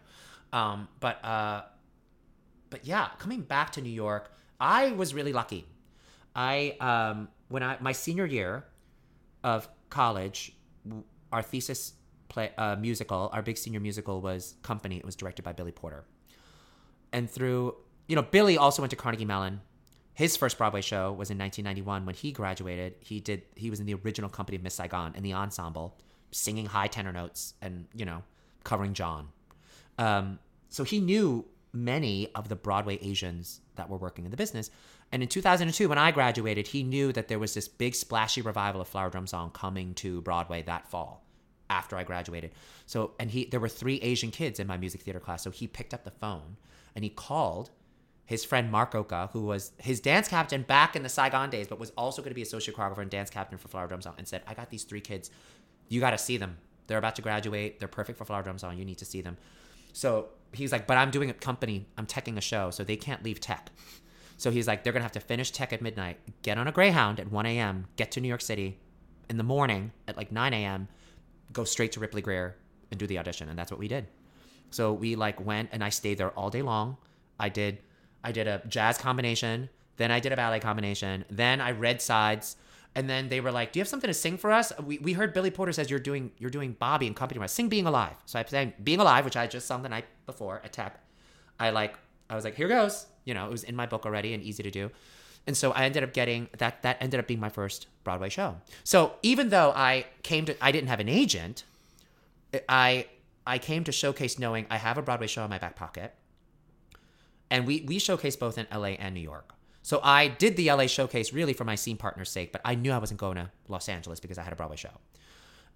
[0.51, 1.61] Um, but uh,
[2.69, 5.65] but yeah, coming back to New York, I was really lucky.
[6.35, 8.65] I um, when I my senior year
[9.43, 10.55] of college,
[11.31, 11.93] our thesis
[12.29, 14.97] play uh, musical, our big senior musical was Company.
[14.97, 16.05] It was directed by Billy Porter,
[17.11, 17.75] and through
[18.07, 19.61] you know Billy also went to Carnegie Mellon.
[20.13, 22.95] His first Broadway show was in 1991 when he graduated.
[22.99, 25.97] He did he was in the original company of Miss Saigon in the ensemble,
[26.31, 28.23] singing high tenor notes and you know
[28.63, 29.29] covering John.
[29.97, 30.39] Um,
[30.69, 34.69] so he knew many of the Broadway Asians that were working in the business.
[35.11, 38.81] And in 2002, when I graduated, he knew that there was this big splashy revival
[38.81, 41.25] of Flower Drum Song coming to Broadway that fall
[41.69, 42.51] after I graduated.
[42.85, 45.43] So, and he, there were three Asian kids in my music theater class.
[45.43, 46.57] So he picked up the phone
[46.95, 47.71] and he called
[48.25, 51.79] his friend Marc Oka, who was his dance captain back in the Saigon days, but
[51.79, 54.25] was also going to be associate choreographer and dance captain for Flower Drum Song, and
[54.25, 55.31] said, I got these three kids.
[55.89, 56.57] You got to see them.
[56.87, 57.79] They're about to graduate.
[57.79, 58.77] They're perfect for Flower Drum Song.
[58.77, 59.37] You need to see them.
[59.93, 61.87] So he's like, but I'm doing a company.
[61.97, 63.69] I'm teching a show, so they can't leave tech.
[64.41, 67.19] So he's like, they're gonna have to finish tech at midnight, get on a Greyhound
[67.19, 68.79] at 1 a.m., get to New York City
[69.29, 70.87] in the morning at like 9 a.m.,
[71.53, 72.55] go straight to Ripley Grier
[72.89, 74.07] and do the audition, and that's what we did.
[74.71, 76.97] So we like went and I stayed there all day long.
[77.39, 77.83] I did
[78.23, 82.55] I did a jazz combination, then I did a ballet combination, then I read sides,
[82.95, 85.13] and then they were like, "Do you have something to sing for us?" We, we
[85.13, 87.47] heard Billy Porter says you're doing you're doing Bobby and company.
[87.47, 90.61] Sing "Being Alive." So I sang "Being Alive," which I just sung the night before
[90.63, 90.97] at TEP.
[91.59, 91.93] I like
[92.27, 94.63] I was like, "Here goes," you know, it was in my book already and easy
[94.63, 94.91] to do.
[95.47, 98.57] And so I ended up getting that that ended up being my first Broadway show.
[98.83, 101.63] So even though I came to I didn't have an agent,
[102.69, 103.07] I
[103.45, 106.13] I came to showcase knowing I have a Broadway show in my back pocket.
[107.49, 109.53] And we we showcase both in LA and New York.
[109.83, 112.91] So I did the LA showcase really for my scene partner's sake, but I knew
[112.91, 114.91] I wasn't going to Los Angeles because I had a Broadway show.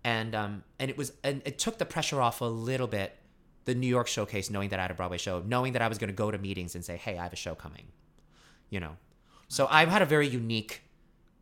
[0.04, 3.18] And um and it was and it took the pressure off a little bit
[3.66, 5.98] the New York showcase knowing that I had a Broadway show, knowing that I was
[5.98, 7.88] going to go to meetings and say, "Hey, I have a show coming."
[8.70, 8.98] You know.
[9.48, 10.82] So I've had a very unique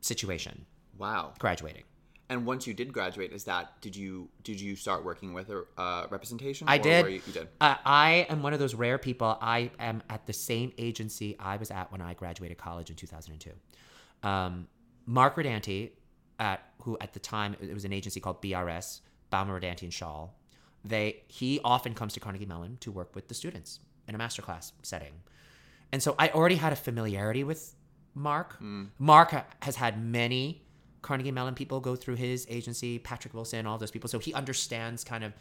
[0.02, 0.66] situation
[0.98, 1.34] Wow.
[1.40, 1.84] graduating.
[2.30, 5.66] And once you did graduate, is that did you did you start working with a
[5.78, 6.68] uh, representation?
[6.68, 7.06] I did.
[7.06, 7.48] You, you did.
[7.60, 9.38] Uh, I am one of those rare people.
[9.42, 13.52] I am at the same agency I was at when I graduated college in 2002.
[14.28, 14.68] Um,
[15.06, 15.92] Mark Redanty,
[16.40, 20.30] at who at the time it was an agency called BRS, Bauman Redanty and Shaw.
[20.84, 24.74] They he often comes to Carnegie Mellon to work with the students in a masterclass
[24.82, 25.14] setting,
[25.92, 27.76] and so I already had a familiarity with
[28.14, 28.60] Mark.
[28.62, 28.90] Mm.
[29.00, 30.64] Mark ha- has had many
[31.02, 34.10] Carnegie Mellon people go through his agency, Patrick Wilson, all those people.
[34.10, 35.34] So he understands kind of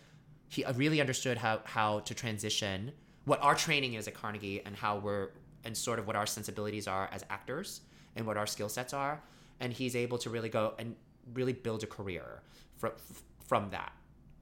[0.48, 2.92] he uh, really understood how how to transition
[3.24, 5.30] what our training is at Carnegie and how we're
[5.64, 7.82] and sort of what our sensibilities are as actors
[8.16, 9.22] and what our skill sets are
[9.60, 10.94] and he's able to really go and
[11.34, 12.42] really build a career
[12.76, 12.92] from
[13.46, 13.92] from that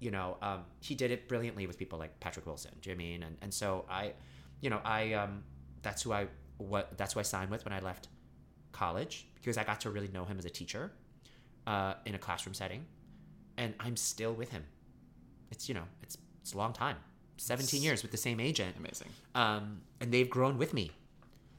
[0.01, 2.99] you know um, he did it brilliantly with people like Patrick Wilson do you know
[2.99, 3.23] what I mean?
[3.23, 4.13] And and so I
[4.61, 5.45] you know I um
[5.83, 6.27] that's who I
[6.59, 8.09] what that's who I signed with when I left
[8.73, 10.91] college because I got to really know him as a teacher
[11.67, 12.85] uh, in a classroom setting
[13.57, 14.65] and I'm still with him.
[15.51, 16.97] It's you know it's it's a long time.
[17.37, 18.77] 17 years with the same agent.
[18.79, 19.09] Amazing.
[19.35, 20.91] um, and they've grown with me.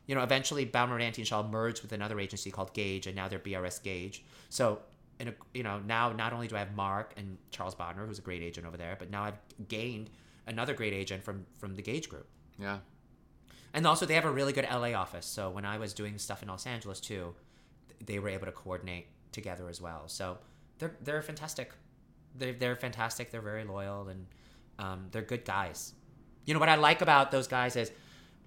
[0.08, 3.28] You know eventually Bauman Ranty and Shaw merged with another agency called Gage and now
[3.28, 4.24] they're BRS Gage.
[4.50, 4.80] So
[5.22, 8.20] in a, you know now not only do I have Mark and Charles Bodner who's
[8.20, 10.10] a great agent over there but now I've gained
[10.48, 12.28] another great agent from from the Gage group.
[12.60, 12.80] Yeah.
[13.74, 15.26] and also they have a really good LA office.
[15.26, 17.34] So when I was doing stuff in Los Angeles too
[18.06, 20.04] they were able to coordinate together as well.
[20.08, 20.40] So
[20.80, 21.72] they're they're fantastic.
[22.36, 23.32] They're, they're fantastic.
[23.32, 24.26] They're very loyal and
[24.80, 25.94] um, they're good guys.
[26.46, 27.92] You know what I like about those guys is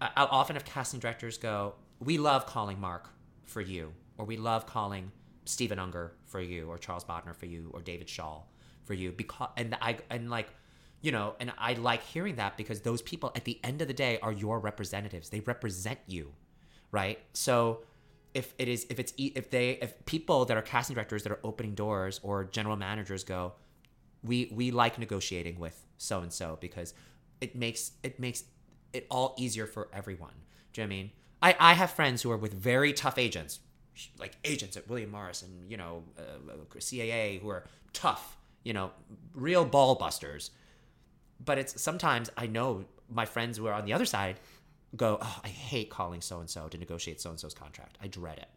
[0.01, 3.09] I'll often have casting directors go we love calling Mark
[3.45, 5.13] for you or we love calling
[5.45, 8.43] Stephen Unger for you or Charles Bodner for you or David Shaw
[8.85, 10.49] for you because and I and like
[11.01, 13.95] you know and I like hearing that because those people at the end of the
[13.95, 16.33] day are your representatives they represent you
[16.91, 17.83] right so
[18.33, 21.41] if it is if it's if they if people that are casting directors that are
[21.45, 23.53] opening doors or general managers go
[24.23, 26.95] we we like negotiating with so and so because
[27.41, 28.45] it makes it makes
[28.93, 30.33] it all easier for everyone.
[30.73, 31.11] Do you know I mean?
[31.43, 33.61] I I have friends who are with very tough agents,
[34.19, 38.91] like agents at William Morris and you know uh, CAA who are tough, you know,
[39.35, 40.51] real ball busters.
[41.45, 44.41] But it's sometimes I know my friends who are on the other side
[44.97, 47.99] go, oh, I hate calling so and so to negotiate so and so's contract.
[48.03, 48.49] I dread it.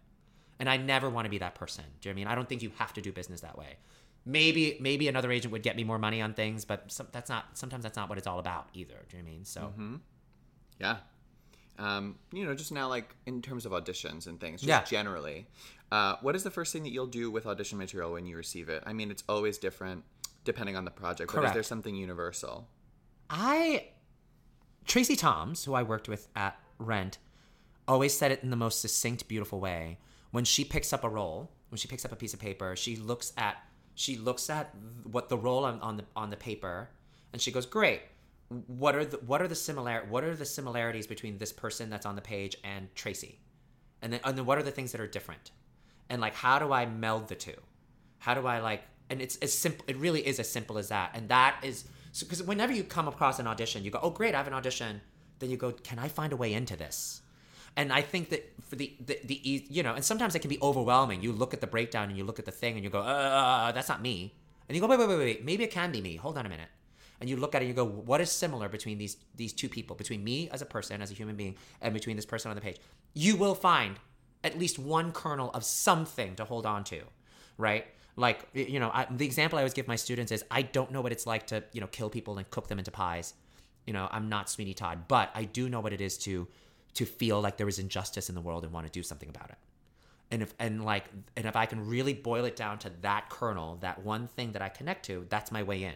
[0.59, 1.83] And I never want to be that person.
[2.01, 2.27] Do you know I mean?
[2.27, 3.77] I don't think you have to do business that way.
[4.25, 7.57] Maybe maybe another agent would get me more money on things, but some, that's not
[7.57, 9.05] sometimes that's not what it's all about either.
[9.09, 9.45] Do you know I mean?
[9.45, 9.73] So
[10.79, 10.97] Yeah.
[11.79, 14.83] Um, you know, just now, like in terms of auditions and things, just Yeah.
[14.83, 15.47] generally,
[15.91, 18.67] uh, what is the first thing that you'll do with audition material when you receive
[18.69, 18.83] it?
[18.85, 20.03] I mean, it's always different
[20.43, 22.67] depending on the project, but is there something universal?
[23.29, 23.89] I
[24.85, 27.17] Tracie Thoms, who I worked with at Rent,
[27.87, 29.99] always said it in the most succinct, beautiful way.
[30.31, 32.95] When she picks up a role, when she picks up a piece of paper, she
[32.95, 33.57] looks at
[33.95, 36.89] she looks at what the role on, on the on the paper,
[37.33, 38.01] and she goes, "Great.
[38.49, 42.05] What are the what are the similar what are the similarities between this person that's
[42.05, 43.39] on the page and Tracie,
[44.01, 45.51] and then and then what are the things that are different,
[46.09, 47.59] and like how do I meld the two?
[48.19, 48.83] How do I like?
[49.09, 49.85] And it's as simple.
[49.87, 51.11] It really is as simple as that.
[51.13, 51.85] And that is
[52.19, 55.01] because whenever you come across an audition, you go, "Oh, great, I have an audition."
[55.39, 57.21] Then you go, "Can I find a way into this?"
[57.75, 60.59] And I think that for the the, the you know, and sometimes it can be
[60.61, 61.21] overwhelming.
[61.21, 63.03] You look at the breakdown and you look at the thing and you go, "Uh,
[63.03, 64.33] uh, uh, uh that's not me."
[64.67, 65.45] And you go, "Wait, wait, wait, wait.
[65.45, 66.15] Maybe it can be me.
[66.15, 66.69] Hold on a minute."
[67.19, 69.69] And you look at it and you go, "What is similar between these these two
[69.69, 72.55] people, between me as a person, as a human being, and between this person on
[72.55, 72.77] the page?"
[73.13, 73.99] You will find
[74.43, 77.01] at least one kernel of something to hold on to,
[77.57, 77.85] right?
[78.15, 81.01] Like you know, I, the example I always give my students is, I don't know
[81.01, 83.33] what it's like to you know kill people and cook them into pies.
[83.85, 86.47] You know, I'm not Sweeney Todd, but I do know what it is to
[86.95, 89.49] to feel like there is injustice in the world and want to do something about
[89.49, 89.57] it.
[90.31, 93.77] And if and like and if I can really boil it down to that kernel,
[93.81, 95.93] that one thing that I connect to, that's my way in.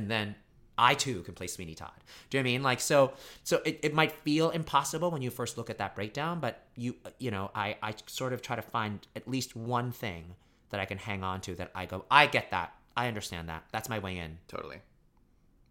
[0.00, 0.34] And then
[0.78, 1.92] I too can play Sweeney Todd.
[2.30, 2.62] Do you know I mean?
[2.62, 3.12] Like so
[3.44, 6.94] so it, it might feel impossible when you first look at that breakdown, but you
[7.18, 10.36] you know, I, I sort of try to find at least one thing
[10.70, 12.72] that I can hang on to that I go, I get that.
[12.96, 13.64] I understand that.
[13.72, 14.38] That's my way in.
[14.48, 14.78] Totally.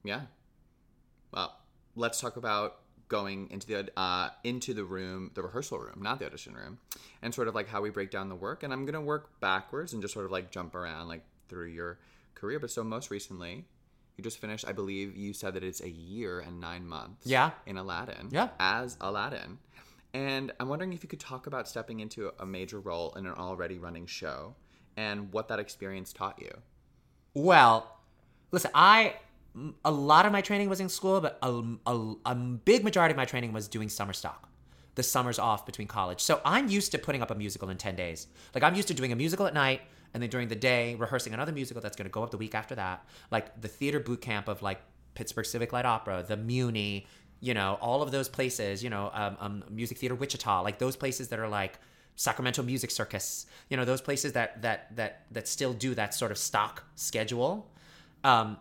[0.04, 0.22] Yeah.
[1.32, 1.58] Well,
[1.96, 6.28] let's talk about going into the uh, into the room, the rehearsal room, not the
[6.28, 6.78] audition room,
[7.24, 8.62] and sort of like how we break down the work.
[8.62, 11.98] And I'm gonna work backwards and just sort of like jump around like through your
[12.36, 12.60] career.
[12.60, 13.65] But so most recently,
[14.19, 14.67] you just finished.
[14.67, 17.25] I believe you said that it's a year and nine months.
[17.25, 17.51] Yeah.
[17.65, 18.27] In Aladdin.
[18.32, 18.49] Yeah.
[18.60, 19.58] As Aladdin.
[20.13, 23.34] And I'm wondering if you could talk about stepping into a major role in an
[23.34, 24.55] already running show
[24.97, 26.51] and what that experience taught you.
[27.34, 27.99] Well,
[28.51, 29.15] listen, I
[29.86, 33.17] a lot of my training was in school, but a, a, a big majority of
[33.17, 34.49] my training was doing summer stock.
[34.95, 36.19] The summers off between college.
[36.19, 38.27] So I'm used to putting up a musical in 10 days.
[38.53, 39.82] Like I'm used to doing a musical at night
[40.13, 42.56] and then during the day rehearsing another musical that's going to go up the week
[42.56, 43.06] after that.
[43.32, 44.82] Like the theater boot camp of like
[45.13, 47.06] Pittsburgh Civic Light Opera, the Muny,
[47.41, 50.95] you know, all of those places, you know, um, um, Music Theater Wichita, like those
[50.95, 51.80] places that are like
[52.15, 56.32] Sacramento Music Circus, you know, those places that that that that still do that sort
[56.32, 57.72] of stock schedule.
[58.24, 58.58] Um,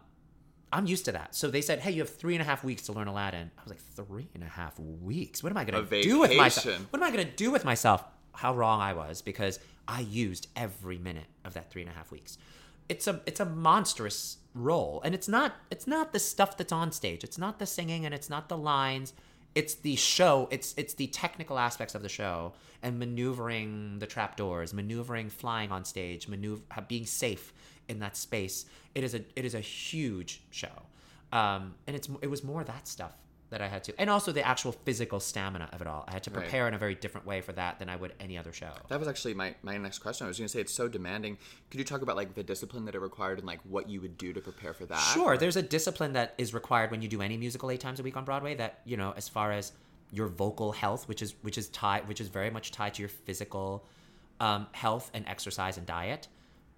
[0.72, 1.34] I'm used to that.
[1.34, 3.62] So they said, "Hey, you have three and a half weeks to learn Aladdin." I
[3.62, 5.42] was like, three and a half weeks?
[5.42, 6.86] What am I going to do with myself?
[6.90, 10.48] What am I going to do with myself?" How wrong I was because I used
[10.54, 12.36] every minute of that three and a half weeks.
[12.88, 16.92] It's a it's a monstrous role, and it's not it's not the stuff that's on
[16.92, 17.24] stage.
[17.24, 19.14] It's not the singing, and it's not the lines.
[19.54, 20.46] It's the show.
[20.50, 25.84] It's it's the technical aspects of the show and maneuvering the trapdoors, maneuvering flying on
[25.84, 27.52] stage, maneuver being safe
[27.88, 28.66] in that space.
[28.94, 30.82] It is a it is a huge show,
[31.32, 33.16] um, and it's it was more that stuff
[33.50, 36.04] that I had to, and also the actual physical stamina of it all.
[36.06, 36.40] I had to Right.
[36.42, 38.72] prepare in a very different way for that than I would any other show.
[38.88, 40.26] That was actually my, my next question.
[40.26, 41.38] I was going to say it's so demanding.
[41.70, 44.18] Could you talk about like the discipline that it required and like what you would
[44.18, 44.98] do to prepare for that?
[45.14, 48.02] Sure, there's a discipline that is required when you do any musical eight times a
[48.02, 48.54] week on Broadway.
[48.54, 49.72] That you know, as far as
[50.12, 53.08] your vocal health, which is which is tied, which is very much tied to your
[53.08, 53.86] physical
[54.40, 56.28] um, health and exercise and diet.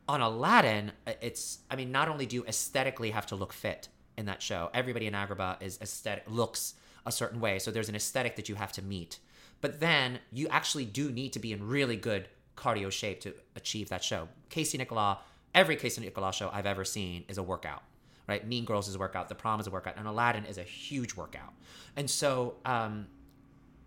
[0.08, 3.88] On Aladdin, uh, it's I mean, not only do you aesthetically have to look fit
[4.20, 7.96] in that show, everybody in Agrabah is aesthetic looks a certain way, so there's an
[7.96, 9.18] aesthetic that you have to meet.
[9.60, 13.88] But then you actually do need to be in really good cardio shape to achieve
[13.88, 14.28] that show.
[14.50, 15.18] Casey Nicholaw,
[15.54, 17.82] every Casey Nicholaw show I've ever seen is a workout,
[18.28, 18.46] right?
[18.46, 21.16] Mean Girls is a workout, The Prom is a workout, and Aladdin is a huge
[21.16, 21.52] workout.
[21.96, 23.06] And so, um,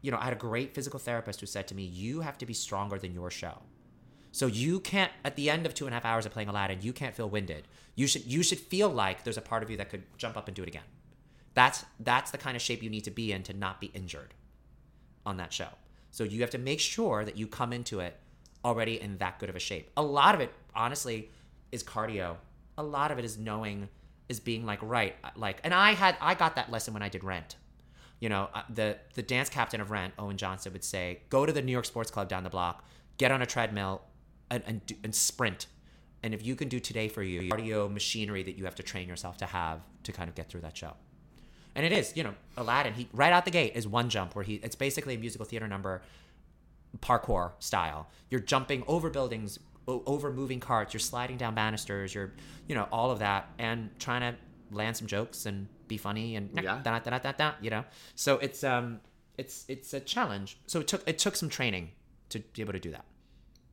[0.02, 2.46] you know, I had a great physical therapist who said to me, "You have to
[2.46, 3.62] be stronger than your show."
[4.32, 6.82] So you can't at the end of two and a half hours of playing Aladdin,
[6.82, 7.68] you can't feel winded.
[7.96, 10.48] You should you should feel like there's a part of you that could jump up
[10.48, 10.84] and do it again.
[11.54, 14.34] That's that's the kind of shape you need to be in to not be injured
[15.26, 15.70] on that show.
[16.12, 18.20] So you have to make sure that you come into it
[18.64, 19.90] already in that good of a shape.
[19.98, 21.30] A lot of it, honestly,
[21.72, 22.38] is cardio.
[22.78, 23.90] A lot of it is knowing,
[24.30, 25.60] is being like right, like.
[25.64, 27.56] And I had I got that lesson when I did Rent.
[28.20, 31.52] You know, uh, the the dance captain of Rent, Owen Johnson, would say, "Go to
[31.52, 32.86] the New York Sports Club down the block,
[33.18, 34.02] get on a treadmill,
[34.50, 35.68] and and, and sprint."
[36.24, 39.08] And if you can do today for you, cardio machinery that you have to train
[39.10, 40.94] yourself to have to kind of get through that show.
[41.76, 42.94] And it is, you know, Aladdin.
[42.94, 44.56] He right out the gate is one jump where he.
[44.56, 46.02] It's basically a musical theater number,
[47.00, 48.08] parkour style.
[48.30, 50.94] You're jumping over buildings, over moving carts.
[50.94, 52.14] You're sliding down banisters.
[52.14, 52.34] You're,
[52.68, 54.38] you know, all of that, and trying to
[54.72, 56.80] land some jokes and be funny and Yeah.
[56.84, 57.84] da, da, da, da, da, you know.
[58.16, 59.02] So it's um,
[59.38, 60.58] it's it's a challenge.
[60.68, 61.92] So it took it took some training
[62.30, 63.06] to be able to do that.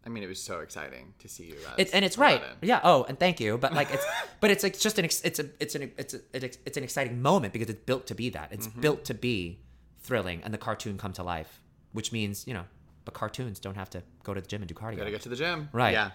[0.04, 1.56] I mean, it was so exciting to see you.
[1.76, 2.42] It's and it's right.
[2.62, 2.80] Yeah.
[2.82, 3.58] Oh, and thank you.
[3.58, 4.04] But like it's
[4.40, 6.84] but it's like just an ex- it's a it's an it's a, it's it's an
[6.84, 8.48] exciting moment because it's built to be that.
[8.52, 8.80] It's Mm-hmm.
[8.80, 9.60] built to be
[9.98, 11.60] thrilling and the cartoon come to life,
[11.92, 12.64] which means you know,
[13.04, 14.96] but cartoons don't have to go to the gym and do cardio.
[14.96, 15.68] Gotta get to the gym.
[15.72, 15.92] Right.
[15.92, 16.10] Yeah.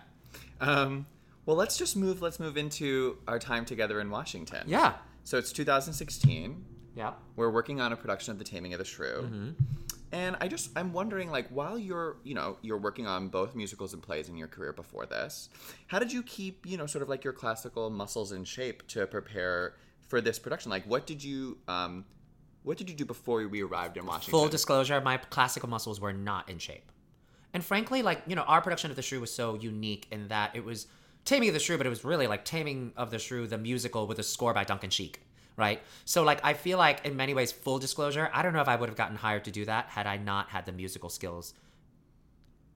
[0.62, 1.06] Um,
[1.46, 2.22] well, let's just move.
[2.24, 4.64] Let's move into our time together in Washington.
[4.66, 4.94] Yeah.
[5.24, 6.66] So it's 2016.
[6.96, 7.14] Yeah.
[7.36, 9.22] We're working on a production of The Taming of the Shrew.
[9.24, 9.50] Mm-hmm.
[10.12, 13.94] And I just I'm wondering like while you're, you know, you're working on both musicals
[13.94, 15.50] and plays in your career before this,
[15.88, 19.06] how did you keep, you know, sort of like your classical muscles in shape to
[19.08, 19.76] prepare
[20.08, 20.70] for this production?
[20.70, 22.06] Like what did you um
[22.64, 24.32] what did you do before we arrived in Washington?
[24.32, 26.92] Full disclosure, my classical muscles were not in shape.
[27.54, 30.56] And frankly, like, you know, our production of The Shrew was so unique in that
[30.56, 30.88] it was
[31.26, 34.08] Taming of the Shrew, but it was really like Taming of the Shrew, the musical
[34.08, 35.22] with a score by Duncan Sheik,
[35.58, 35.82] right?
[36.06, 38.76] So, like, I feel like in many ways, full disclosure, I don't know if I
[38.76, 41.54] would have gotten hired to do that had I not had the musical skills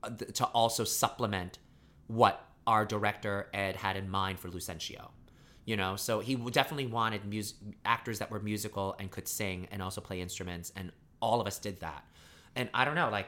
[0.03, 1.59] uh, to also supplement
[2.07, 5.09] what our director Ed had in mind for Lucentio.
[5.65, 7.53] You know, so he definitely wanted mus-
[7.85, 11.59] actors that were musical and could sing and also play instruments, and all of us
[11.59, 12.05] did that.
[12.55, 13.27] And I don't know, like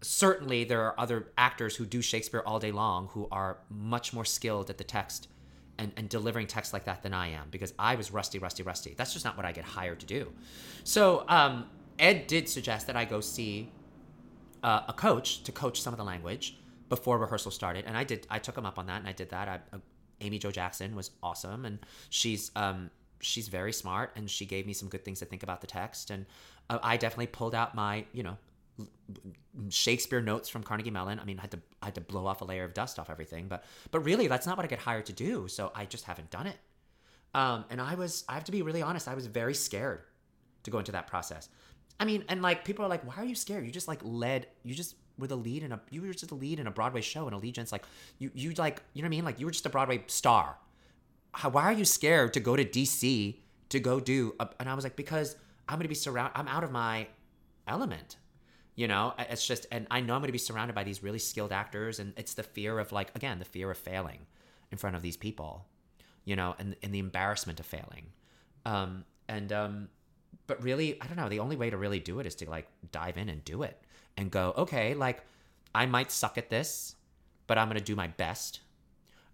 [0.00, 4.24] certainly there are other actors who do Shakespeare all day long who are much more
[4.24, 5.28] skilled at the text
[5.78, 8.94] and, and delivering text like that than I am because I was rusty, rusty, rusty.
[8.96, 10.32] That's just not what I get hired to do.
[10.84, 11.66] So um,
[11.98, 13.70] Ed did suggest that I go see
[14.62, 16.56] uh, a coach to coach some of the language
[16.88, 18.26] before rehearsal started, and I did.
[18.30, 19.48] I took him up on that, and I did that.
[19.48, 19.78] I, uh,
[20.20, 21.78] Amy Jo Jackson was awesome, and
[22.10, 25.60] she's um, she's very smart, and she gave me some good things to think about
[25.60, 26.26] the text, and
[26.70, 28.36] uh, I definitely pulled out my you know
[29.70, 31.18] Shakespeare notes from Carnegie Mellon.
[31.18, 33.10] I mean, I had to I had to blow off a layer of dust off
[33.10, 35.48] everything, but but really, that's not what I get hired to do.
[35.48, 36.56] So I just haven't done it.
[37.34, 39.08] Um, and I was I have to be really honest.
[39.08, 40.02] I was very scared
[40.64, 41.48] to go into that process.
[42.00, 43.66] I mean, and like people are like, why are you scared?
[43.66, 44.46] You just like led.
[44.62, 45.80] You just were the lead in a.
[45.90, 47.72] You were just the lead in a Broadway show in Allegiance.
[47.72, 47.84] Like
[48.18, 49.24] you you like you know what I mean?
[49.24, 50.56] Like you were just a Broadway star.
[51.32, 53.36] How, why are you scared to go to DC
[53.70, 54.34] to go do?
[54.40, 55.36] A, and I was like, because
[55.68, 56.38] I'm gonna be surrounded.
[56.38, 57.08] I'm out of my
[57.66, 58.16] element
[58.78, 61.18] you know it's just and i know i'm going to be surrounded by these really
[61.18, 64.20] skilled actors and it's the fear of like again the fear of failing
[64.70, 65.66] in front of these people
[66.24, 68.06] you know and, and the embarrassment of failing.
[68.64, 69.88] Um and um
[70.46, 72.68] but really i don't know the only way to really do it is to like
[72.92, 73.82] dive in and do it
[74.16, 75.24] and go okay like
[75.74, 76.94] i might suck at this
[77.48, 78.60] but i'm going to do my best.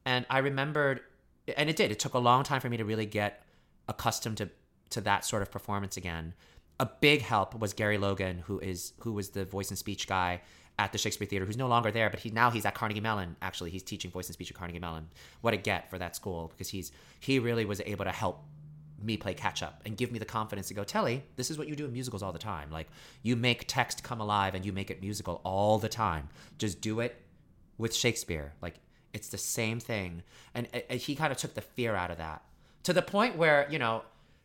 [0.06, 1.00] And i remembered
[1.54, 3.42] and it did it took a long time for me to really get
[3.88, 4.48] accustomed to
[4.88, 6.32] to that sort of performance again
[6.80, 10.40] a big help was Gary Logan, who is who was the voice and speech guy
[10.78, 13.36] at the Shakespeare Theater, who's no longer there, but he now he's at Carnegie Mellon.
[13.40, 15.08] Actually, he's teaching voice and speech at Carnegie Mellon.
[15.40, 18.42] What a get for that school because he's he really was able to help
[19.00, 21.68] me play catch up and give me the confidence to go, Telly, this is what
[21.68, 22.70] you do in musicals all the time.
[22.70, 22.88] Like
[23.22, 26.28] you make text come alive and you make it musical all the time.
[26.58, 27.20] Just do it
[27.78, 28.54] with Shakespeare.
[28.62, 28.74] Like
[29.12, 30.22] it's the same thing.
[30.54, 32.42] And, and he kind of took the fear out of that
[32.82, 34.02] to the point where you know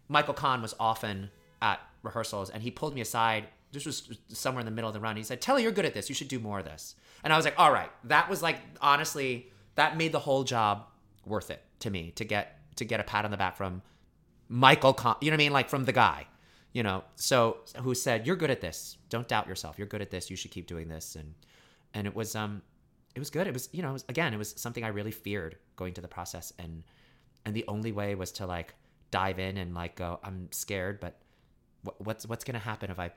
[0.09, 3.45] Michael Kahn was often at rehearsals and he pulled me aside.
[3.71, 5.15] This was somewhere in the middle of the run.
[5.15, 6.09] He said, Telly, you're good at this.
[6.09, 6.95] You should do more of this.
[7.23, 7.91] And I was like, all right.
[8.05, 10.85] That was like, honestly, that made the whole job
[11.25, 13.81] worth it to me to get to get a pat on the back from
[14.47, 15.53] Michael, Con- you know what I mean?
[15.53, 16.25] Like from the guy,
[16.73, 18.97] you know, so who said, you're good at this.
[19.09, 19.77] Don't doubt yourself.
[19.77, 20.29] You're good at this.
[20.29, 21.15] You should keep doing this.
[21.15, 21.35] And,
[21.93, 22.61] and it was, um,
[23.15, 23.47] it was good.
[23.47, 26.01] It was, you know, it was, again, it was something I really feared going to
[26.01, 26.51] the process.
[26.57, 26.83] And,
[27.45, 28.73] and the only way was to like
[29.11, 31.19] dive in and like go, I'm scared, but
[31.97, 33.11] what's what's gonna happen if I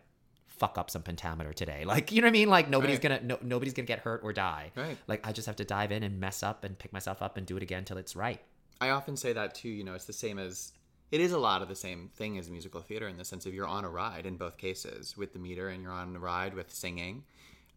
[0.48, 1.84] fuck up some pentameter today?
[1.92, 2.48] Like, you know what I mean?
[2.48, 3.20] Like nobody's right.
[3.20, 4.70] gonna no, nobody's gonna get hurt or die.
[4.76, 4.96] Right.
[5.06, 7.46] Like I just have to dive in and mess up and pick myself up and
[7.46, 8.40] do it again till it's right.
[8.80, 9.68] I often say that too.
[9.68, 10.72] You know, it's the same as
[11.10, 13.52] it is a lot of the same thing as musical theater in the sense of
[13.52, 16.54] you're on a ride in both cases with the meter and you're on a ride
[16.54, 17.24] with singing,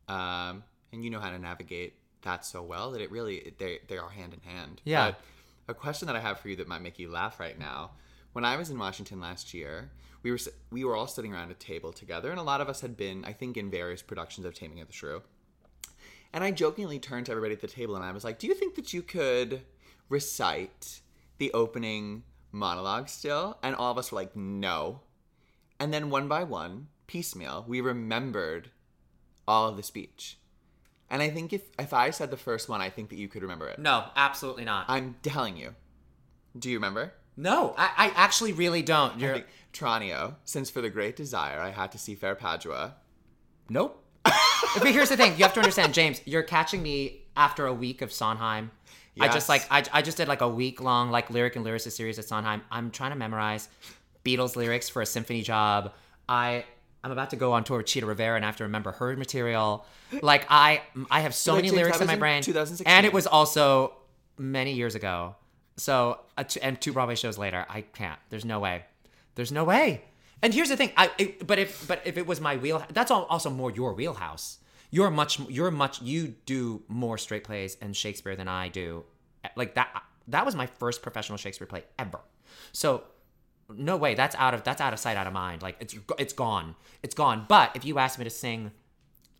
[0.07, 0.63] um,
[0.93, 4.09] and you know how to navigate that so well that it really they they are
[4.09, 4.81] hand in hand.
[4.83, 5.11] Yeah.
[5.11, 5.19] But
[5.67, 7.91] a question that I have for you that might make you laugh right now.
[8.35, 10.37] When I was in Washington last year, we were
[10.69, 13.23] we were all sitting around a table together, and a lot of us had been,
[13.23, 15.21] I think, in various productions of Taming of the Shrew.
[16.33, 18.53] And I jokingly turned to everybody at the table and I was like, "Do you
[18.53, 19.61] think that you could
[20.09, 20.99] recite
[21.37, 24.99] the opening monologue still?" And all of us were like, "No."
[25.79, 28.69] And then one by one, piecemeal, we remembered
[29.47, 30.37] all of the speech.
[31.09, 33.43] And I think if if I said the first one, I think that you could
[33.43, 33.79] remember it.
[33.79, 34.87] No, absolutely not.
[34.89, 35.75] I'm telling you.
[36.59, 37.13] Do you remember?
[37.37, 39.19] No, I, I actually really don't.
[39.19, 42.95] You're Tranio, since for the great desire I had to see fair Padua.
[43.69, 44.01] Nope.
[44.23, 46.21] but here's the thing: you have to understand, James.
[46.25, 48.71] You're catching me after a week of Sondheim.
[49.15, 49.29] Yes.
[49.29, 51.93] I just like I, I just did like a week long like lyric and lyricist
[51.93, 52.61] series at Sondheim.
[52.71, 53.69] I'm trying to memorize
[54.23, 55.93] Beatles lyrics for a symphony job.
[56.27, 56.65] I
[57.03, 59.15] I'm about to go on tour with Chita Rivera and I have to remember her
[59.15, 59.85] material.
[60.21, 60.81] Like I
[61.11, 62.41] I have so many lyrics in my brain.
[62.41, 62.91] 2016.
[62.91, 63.93] And it was also
[64.37, 65.35] many years ago.
[65.77, 68.19] So uh, and two Broadway shows later, I can't.
[68.29, 68.85] There's no way.
[69.35, 70.03] There's no way.
[70.41, 70.91] And here's the thing.
[70.95, 74.59] I it, but if but if it was my wheel, that's also more your wheelhouse.
[74.91, 79.03] You're much you're much you do more straight plays and Shakespeare than I do.
[79.55, 82.19] Like that that was my first professional Shakespeare play ever.
[82.71, 83.03] So
[83.69, 84.15] no way.
[84.15, 85.61] That's out of that's out of sight, out of mind.
[85.61, 86.75] Like it's it's gone.
[87.03, 87.45] It's gone.
[87.47, 88.71] But if you asked me to sing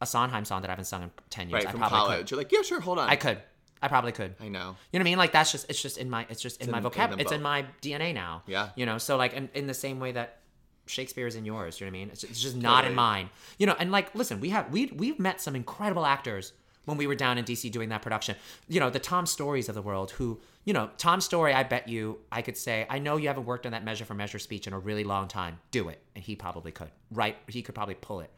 [0.01, 2.17] a Sondheim song that I haven't sung in ten years, right, I from probably college,
[2.17, 2.31] could.
[2.31, 3.09] you're like, yeah, sure, hold on.
[3.09, 3.41] I could.
[3.85, 4.33] I probably could.
[4.39, 4.49] I know.
[4.49, 5.17] You know what I mean?
[5.19, 7.21] Like that's just it's just in my it's just in, in my vocabulary.
[7.21, 8.41] it's in my DNA now.
[8.47, 8.69] Yeah.
[8.75, 10.39] You know, so like in, in the same way that
[10.87, 11.79] Shakespeare is in yours.
[11.79, 12.09] You know what I mean?
[12.09, 13.29] It's just, it's just not in mine.
[13.59, 16.53] You know, and like listen, we have we we've met some incredible actors
[16.85, 18.35] when we were down in DC doing that production.
[18.67, 21.87] You know, the Tom Stories of the world who you know, Tom Story, I bet
[21.87, 24.65] you I could say, I know you haven't worked on that measure for measure speech
[24.65, 25.59] in a really long time.
[25.69, 25.99] Do it.
[26.15, 26.89] And he probably could.
[27.11, 28.31] Right he could probably pull it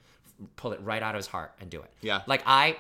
[0.58, 1.92] pull it right out of his heart and do it.
[2.02, 2.22] Yeah.
[2.28, 2.76] Like I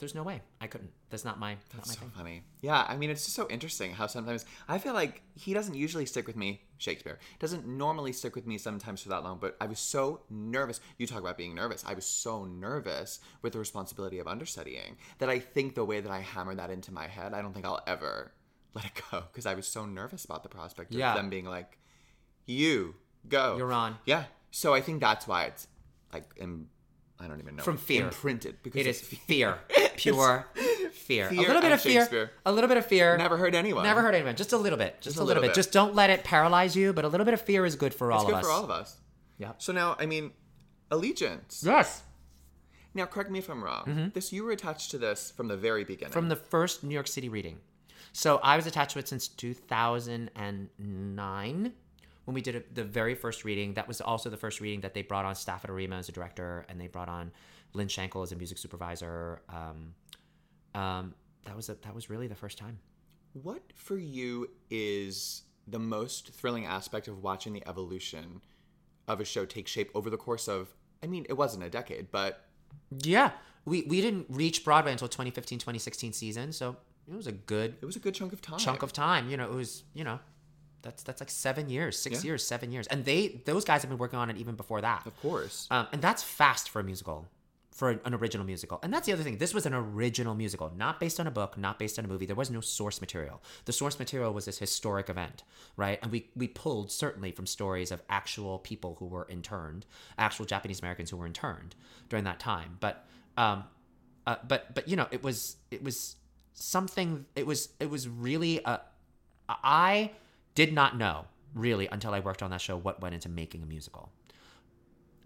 [0.00, 0.40] there's no way.
[0.60, 0.90] I couldn't.
[1.10, 2.10] That's not my not my That's so thing.
[2.16, 2.42] funny.
[2.62, 6.06] Yeah, I mean, it's just so interesting how sometimes I feel like he doesn't usually
[6.06, 6.62] stick with me.
[6.78, 10.80] Shakespeare doesn't normally stick with me sometimes for that long, but I was so nervous.
[10.98, 11.84] You talk about being nervous.
[11.86, 16.10] I was so nervous with the responsibility of understudying that I think the way that
[16.10, 18.32] I hammered that into my head, I don't think I'll ever
[18.74, 21.14] let it go because I was so nervous about the prospect of Yeah.
[21.14, 21.78] them being like,
[22.46, 22.94] "You
[23.28, 23.98] go, You're on.
[24.06, 24.24] Yeah.
[24.50, 25.68] So I think that's why it's
[26.12, 26.68] like, im-
[27.20, 28.04] I don't even know From fear.
[28.04, 29.58] imprinted because It is fear,
[29.96, 30.46] pure
[30.92, 31.28] fear.
[31.28, 32.30] fear A little bit of fear.
[32.46, 33.16] A little bit of fear.
[33.18, 33.84] Never hurt anyone.
[33.84, 34.36] Never hurt anyone.
[34.36, 35.00] Just a little bit.
[35.00, 35.48] Just, a a little, little bit.
[35.48, 35.54] bit.
[35.56, 36.92] Just don't let it paralyze you.
[36.92, 38.38] But a little bit of fear is good for all It's of us.
[38.40, 38.96] It's good for all of us.
[39.38, 39.52] Yeah.
[39.58, 40.32] So now, I mean,
[40.90, 41.62] allegiance.
[41.64, 42.02] Yes.
[42.94, 44.10] Now, correct me if I'm wrong.
[44.14, 46.10] This you were attached to this from the very beginning.
[46.10, 46.18] Mm-hmm.
[46.18, 47.58] From the first New York City reading.
[48.12, 51.72] So I was attached to it since 2009
[52.30, 53.74] when we did it, the very first reading.
[53.74, 56.64] That was also the first reading that they brought on Stafford Arima as a director
[56.68, 57.32] and they brought on
[57.72, 59.42] Lynne Shankel as a music supervisor.
[59.48, 59.94] Um,
[60.80, 61.14] um,
[61.44, 62.78] that was a, that was really the first time.
[63.32, 68.42] What for you is the most thrilling aspect of watching the evolution
[69.08, 70.72] of a show take shape over the course of
[71.02, 72.44] I mean, it wasn't a decade, but
[72.96, 73.32] Yeah,
[73.64, 76.76] we we didn't reach Broadway until 2015 2016 season, so
[77.10, 78.60] it was a good it was a good chunk of time.
[78.60, 79.28] chunk of time.
[79.28, 80.20] You know, it was you know,
[80.82, 82.28] that's that's like seven years, six Yeah.
[82.30, 85.06] years, seven years, and they those guys have been working on it even before that.
[85.06, 85.66] Of course.
[85.70, 87.28] Um, and that's fast for a musical,
[87.70, 88.78] for an, an original musical.
[88.82, 89.38] And that's the other thing.
[89.38, 92.26] This was an original musical, not based on a book, not based on a movie.
[92.26, 93.42] There was no source material.
[93.64, 95.42] The source material was this historic event,
[95.76, 95.98] right?
[96.02, 99.86] And we we pulled certainly from stories of actual people who were interned,
[100.18, 101.74] actual Japanese Americans who were interned
[102.08, 102.76] during that time.
[102.80, 103.06] But
[103.36, 103.64] um,
[104.26, 106.16] uh, but but you know, it was it was
[106.54, 107.26] something.
[107.36, 108.80] It was it was really a.
[109.48, 110.12] I
[110.60, 113.66] did not know really until I worked on that show what went into making a
[113.66, 114.12] musical.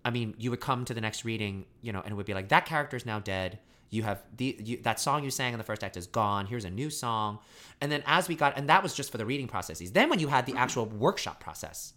[0.05, 2.35] I mean, you would come to the next reading, you know, and it would be
[2.35, 3.59] like that character is now dead.
[3.91, 6.47] You have the you, that song you sang in the first act is gone.
[6.47, 7.41] Here's a new song,
[7.81, 9.91] and then as we got, and that was just for the reading processes.
[9.91, 11.95] Then when you had the actual workshop process,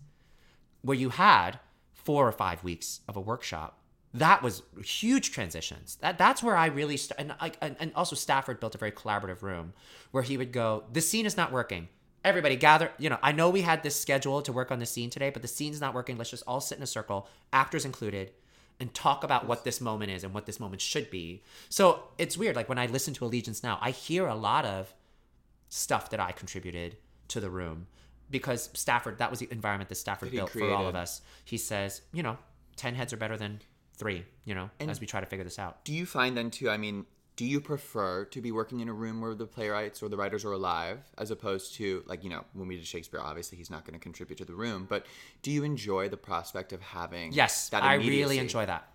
[0.81, 1.59] where you had
[1.93, 3.79] four or five weeks of a workshop,
[4.13, 5.97] that was huge transitions.
[6.01, 8.91] That that's where I really st- and like and, and also Stafford built a very
[8.91, 9.73] collaborative room
[10.11, 11.87] where he would go, "This scene is not working."
[12.23, 15.09] Everybody gather, you know, I know we had this schedule to work on the scene
[15.09, 16.17] today, but the scene's not working.
[16.17, 18.31] Let's just all sit in a circle, actors included,
[18.79, 21.43] and talk about what this moment is and what this moment should be.
[21.69, 22.55] So it's weird.
[22.55, 24.93] Like when I listen to Allegiance now, I hear a lot of
[25.69, 26.97] stuff that I contributed
[27.29, 27.87] to the room
[28.29, 31.21] because Stafford, that was the environment that Stafford built for all of us.
[31.45, 32.37] He says, you know,
[32.75, 33.61] 10 heads are better than
[33.95, 35.83] three, you know, as we try to figure this out.
[35.85, 36.69] Do you find then too?
[36.69, 37.05] I mean,
[37.37, 40.43] do you prefer to be working in a room where the playwrights or the writers
[40.43, 43.21] are alive, as opposed to like you know when we did Shakespeare?
[43.21, 45.05] Obviously, he's not going to contribute to the room, but
[45.43, 47.31] do you enjoy the prospect of having?
[47.31, 48.89] Yes, that I really enjoy that.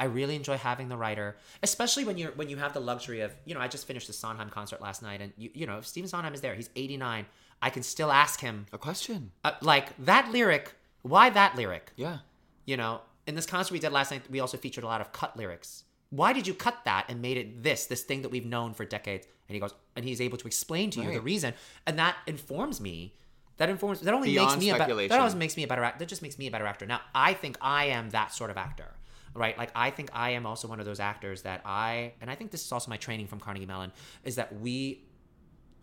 [0.00, 3.32] I really enjoy having the writer, especially when you're when you have the luxury of
[3.44, 5.86] you know I just finished the Sondheim concert last night, and you you know if
[5.86, 7.26] Stephen Sondheim is there, he's 89.
[7.60, 9.32] I can still ask him a question.
[9.44, 10.74] uh, like that lyric.
[11.02, 11.90] Why that lyric?
[11.96, 12.18] Yeah,
[12.64, 15.10] You know, in this concert we did last night, we also featured a lot of
[15.12, 15.82] cut lyrics.
[16.10, 18.84] Why did you cut that and made it this, this thing that we've known for
[18.84, 19.26] decades?
[19.48, 21.54] And he goes, and he's able to explain to you the reason,
[21.86, 23.14] and that informs me.
[23.56, 24.00] That informs.
[24.00, 25.08] That only Beyond makes me a better.
[25.08, 25.98] That always makes me a better actor.
[25.98, 26.86] That just makes me a better actor.
[26.86, 28.94] Now, I think I am that sort of actor,
[29.34, 29.58] right?
[29.58, 32.52] Like I think I am also one of those actors that I, and I think
[32.52, 33.92] this is also my training from Carnegie Mellon,
[34.22, 35.04] is that we,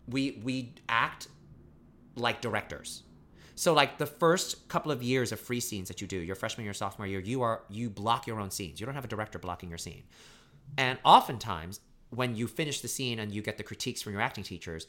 [0.08, 1.28] we, we act
[2.14, 3.02] like directors.
[3.58, 6.64] So like the first couple of years of free scenes that you do, your freshman
[6.64, 8.78] year, sophomore year, you are you block your own scenes.
[8.78, 10.04] You don't have a director blocking your scene.
[10.76, 11.80] And oftentimes
[12.10, 14.86] when you finish the scene and you get the critiques from your acting teachers,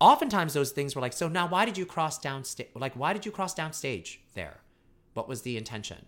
[0.00, 3.12] oftentimes those things were like, so now why did you cross down sta- like why
[3.14, 4.58] did you cross down stage there?
[5.14, 6.04] What was the intention?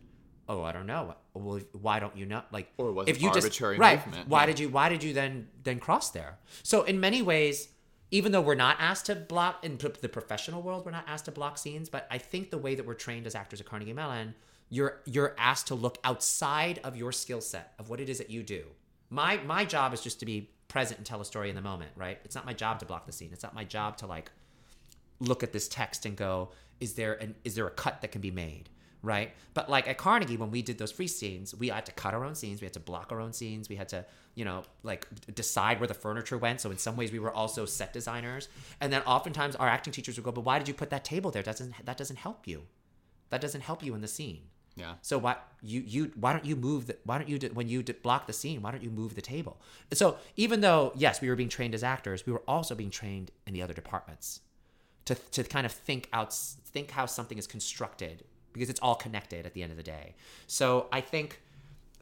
[0.48, 1.14] Oh, I don't know.
[1.34, 2.42] Well, why don't you know?
[2.50, 4.06] Like, Or was if it you arbitrary just right?
[4.06, 4.28] movement?
[4.28, 4.46] Why Yeah.
[4.46, 6.38] did you why did you then then cross there?
[6.62, 7.68] So in many ways,
[8.12, 11.32] even though we're not asked to block in the professional world, we're not asked to
[11.32, 11.88] block scenes.
[11.88, 14.34] But I think the way that we're trained as actors at Carnegie Mellon,
[14.68, 18.30] you're you're asked to look outside of your skill set of what it is that
[18.30, 18.64] you do.
[19.08, 21.90] My my job is just to be present and tell a story in the moment,
[21.96, 22.18] right?
[22.24, 23.30] It's not my job to block the scene.
[23.32, 24.30] It's not my job to like
[25.18, 26.50] look at this text and go,
[26.80, 28.68] is there an is there a cut that can be made?
[29.02, 29.32] Right.
[29.52, 32.24] But like at Carnegie, when we did those free scenes, we had to cut our
[32.24, 32.60] own scenes.
[32.60, 33.68] We had to block our own scenes.
[33.68, 34.04] We had to,
[34.36, 36.60] you know, like decide where the furniture went.
[36.60, 38.48] So in some ways, we were also set designers.
[38.80, 41.32] And then oftentimes our acting teachers would go, "But why did you put that table
[41.32, 41.42] there?
[41.42, 42.62] That doesn't that doesn't help you.
[43.30, 44.42] That doesn't help you in the scene.
[44.76, 44.94] yeah.
[45.02, 48.26] So why you you why don't you move the why don't you when you block
[48.28, 49.60] the scene why don't you move the table?
[49.92, 53.32] So even though yes we were being trained as actors, we were also being trained
[53.46, 54.40] in the other departments
[55.06, 59.46] to to kind of think out think how something is constructed because it's all connected
[59.46, 60.14] at the end of the day.
[60.46, 61.40] So I think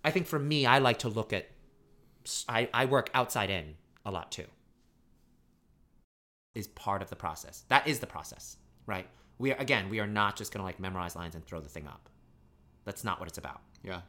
[0.05, 1.49] I think for me I like to look at
[2.49, 3.75] I, I work outside in
[4.05, 4.47] a lot too.
[6.55, 7.65] Is part of the process.
[7.69, 9.07] That is the process, right?
[9.39, 11.87] We are again, we are not just gonna like memorize lines and throw the thing
[11.87, 12.09] up.
[12.85, 13.61] That's not what it's about.
[13.83, 14.01] Yeah.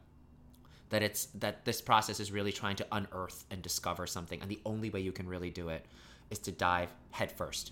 [0.89, 4.59] That it's that this process is really trying to unearth and discover something, and the
[4.65, 5.85] only way you can really do it
[6.29, 7.71] is to dive headfirst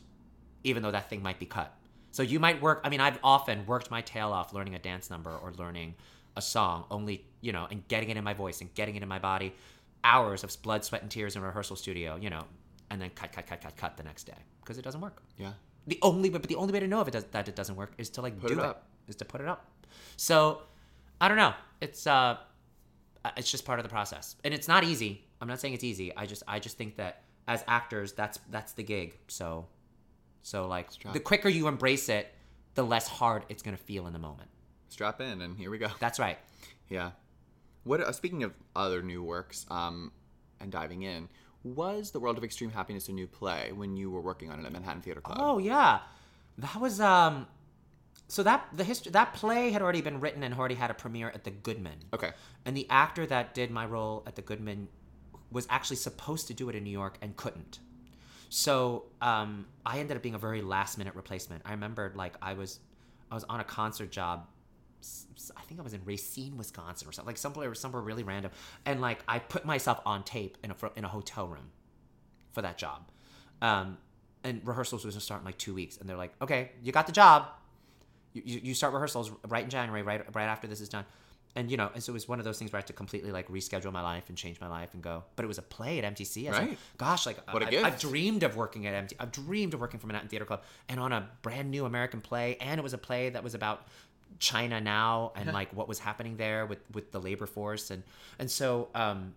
[0.64, 1.74] even though that thing might be cut.
[2.12, 2.82] So you might work.
[2.84, 5.96] I mean, I've often worked my tail off learning a dance number or learning
[6.36, 9.10] a song, only you know, and getting it in my voice and getting it in
[9.10, 9.54] my body.
[10.04, 12.46] Hours of blood, sweat, and tears in a rehearsal studio, you know,
[12.90, 15.22] and then cut, cut, cut, cut, cut the next day because it doesn't work.
[15.38, 15.52] Yeah.
[15.88, 17.94] The only but the only way to know if it does that it doesn't work
[17.98, 19.66] is to like Put do it it, is to put it up.
[20.18, 20.62] So
[21.20, 21.54] I don't know.
[21.82, 22.38] It's uh
[23.36, 24.36] it's just part of the process.
[24.44, 25.26] And it's not easy.
[25.42, 26.16] I'm not saying it's easy.
[26.16, 29.18] I just I just think that as actors that's that's the gig.
[29.28, 29.66] So
[30.50, 31.14] so like Strap.
[31.14, 32.34] the quicker you embrace it,
[32.74, 34.50] the less hard it's going to feel in the moment.
[34.90, 35.90] Strap in, and here we go.
[36.00, 36.40] That's right.
[36.90, 37.12] Yeah.
[37.84, 38.02] What?
[38.02, 40.12] Uh, speaking of other new works, um,
[40.60, 41.30] and diving in,
[41.64, 44.66] was the World of Extreme Happiness a new play when you were working on it
[44.66, 45.38] at Manhattan Theater Club?
[45.40, 46.00] Oh yeah,
[46.58, 47.46] that was um.
[48.28, 51.30] So that the history that play had already been written and already had a premiere
[51.30, 51.98] at the Goodman.
[52.14, 52.32] Okay.
[52.66, 54.88] And the actor that did my role at the Goodman
[55.52, 57.80] was actually supposed to do it in New York and couldn't.
[58.50, 61.62] So um, I ended up being a very last minute replacement.
[61.66, 62.80] I remembered like I was
[63.32, 64.48] I was on a concert job.
[65.56, 68.52] I think I was in Racine, Wisconsin, or something like somewhere somewhere really random,
[68.86, 71.72] and like I put myself on tape in a in a hotel room
[72.52, 73.12] for that job.
[73.62, 73.98] Um,
[74.44, 77.06] and rehearsals was gonna start in like two weeks, and they're like, "Okay, you got
[77.06, 77.48] the job.
[78.34, 81.06] You, you, you start rehearsals right in January, right right after this is done."
[81.56, 82.94] And you know, and so it was one of those things where I had to
[82.94, 85.24] completely like reschedule my life and change my life and go.
[85.36, 86.46] But it was a play at MTC.
[86.46, 86.78] I was like, Right.
[86.98, 87.86] gosh, like What a I, gift.
[87.86, 89.16] I've dreamed of working at MT.
[89.20, 92.56] I've dreamed of working for Manhattan Theater Club and on a brand new American play,
[92.62, 93.88] and it was a play that was about
[94.38, 98.04] China now and like what was happening there with with the labor force and
[98.38, 99.34] and so um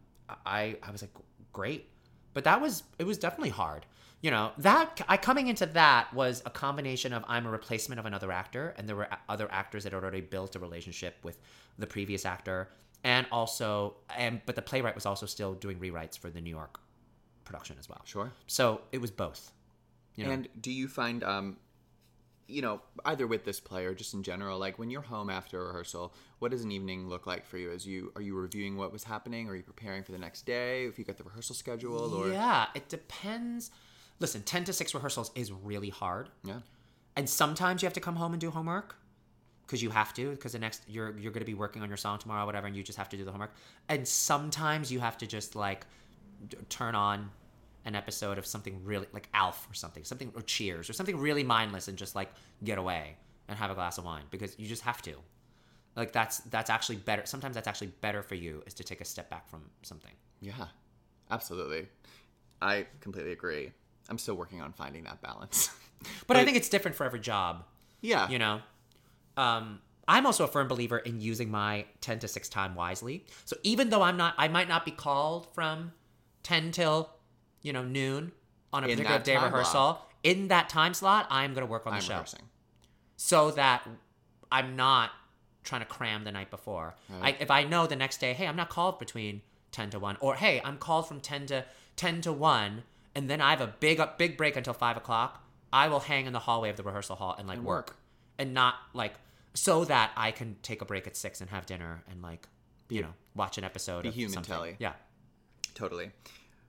[0.46, 1.10] I I was like
[1.52, 1.88] great,
[2.34, 3.84] but that was it was definitely hard.
[4.22, 8.06] You know that I coming into that was a combination of I'm a replacement of
[8.06, 11.38] another actor, and there were other actors that had already built a relationship with
[11.76, 12.68] the previous actor,
[13.02, 16.78] and also and but the playwright was also still doing rewrites for the New York
[17.44, 18.00] production as well.
[18.04, 18.32] Sure.
[18.46, 19.52] So it was both.
[20.14, 20.30] You know?
[20.30, 21.56] And do you find, um,
[22.46, 25.60] you know, either with this play or just in general, like when you're home after
[25.60, 27.72] a rehearsal, what does an evening look like for you?
[27.72, 29.48] As you are you reviewing what was happening?
[29.48, 30.84] Are you preparing for the next day?
[30.84, 33.70] If you got the rehearsal schedule, or yeah, it depends.
[34.22, 36.30] Listen, ten to six rehearsals is really hard.
[36.44, 36.60] yeah,
[37.16, 38.96] and sometimes you have to come home and do homework
[39.66, 41.96] because you have to because the next you're you're going to be working on your
[41.96, 43.52] song tomorrow whatever and you just have to do the homework
[43.88, 45.86] and sometimes you have to just like
[46.48, 47.30] d- turn on
[47.84, 51.44] an episode of something really like alf or something something or cheers or something really
[51.44, 52.30] mindless and just like
[52.64, 53.16] get away
[53.48, 55.14] and have a glass of wine because you just have to
[55.96, 59.04] like that's that's actually better sometimes that's actually better for you is to take a
[59.04, 60.66] step back from something yeah,
[61.30, 61.86] absolutely.
[62.60, 63.70] I completely agree.
[64.09, 65.70] I'm still working on finding that balance.
[66.26, 67.64] but i think it's different for every job
[68.00, 68.61] yeah, you know
[69.36, 73.57] um i'm also a firm believer in using my 10 to 6 time wisely so
[73.62, 75.92] even though i'm not i might not be called from
[76.42, 77.09] 10 till
[77.62, 78.32] you know noon
[78.72, 81.92] on a In particular day rehearsal in that time slot i'm going to work on
[81.92, 82.42] the I'm show rehearsing.
[83.16, 83.86] so that
[84.50, 85.11] i'm not
[85.62, 87.36] trying to cram the night before Right.
[87.38, 90.16] I, if i know the next day hey i'm not called between 10 to 1
[90.20, 92.82] or hey i'm called from 10 to 10 to 1
[93.14, 96.26] and then i have a big up big break until 5 o'clock i will hang
[96.26, 97.88] in the hallway of the rehearsal hall and like And work.
[97.90, 97.96] work.
[98.38, 99.14] and not like
[99.54, 102.48] so that i can take a break at 6 and have dinner and like
[102.88, 104.52] you know watch an episode be of human, something.
[104.54, 104.76] Telly.
[104.78, 104.92] yeah
[105.74, 106.10] Totally.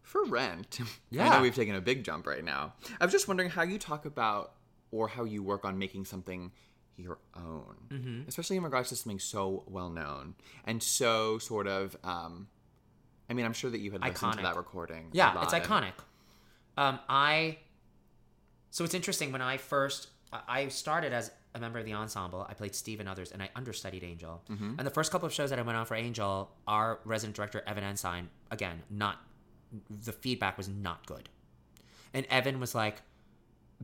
[0.02, 1.30] For rent, I Yeah.
[1.30, 2.74] know we've taken a big jump right now.
[3.02, 4.54] I was just wondering how you talk about
[4.92, 6.52] or how you work on making something
[6.96, 8.22] your own, Mm-hmm.
[8.30, 10.36] especially in regards to something so well known
[10.66, 11.98] and so sort of.
[12.04, 12.48] Um,
[13.30, 14.44] I mean, I'm sure that you had listened to Iconic.
[14.44, 15.10] that recording.
[15.14, 15.94] Yeah, it's iconic.
[16.78, 17.58] Um, I.
[18.72, 22.46] So it's interesting when I first I- started as a member of the ensemble.
[22.50, 24.42] I played Steve and others, and I understudied Angel.
[24.50, 24.76] Mm-hmm.
[24.78, 27.62] And the first couple of shows that I went on for Angel, our resident director
[27.68, 29.18] Evan Ensign, again, not
[29.90, 31.30] the feedback was not good.
[32.14, 33.02] And Evan was like,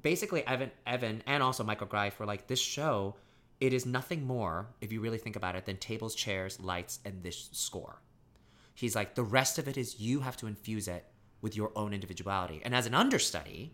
[0.01, 3.15] basically Evan, Evan, and also Michael Greif were like, this show,
[3.59, 7.21] it is nothing more, if you really think about it, than tables, chairs, lights, and
[7.23, 8.01] this score.
[8.73, 11.05] He's like, the rest of it is you have to infuse it
[11.41, 12.61] with your own individuality.
[12.63, 13.71] And as an understudy,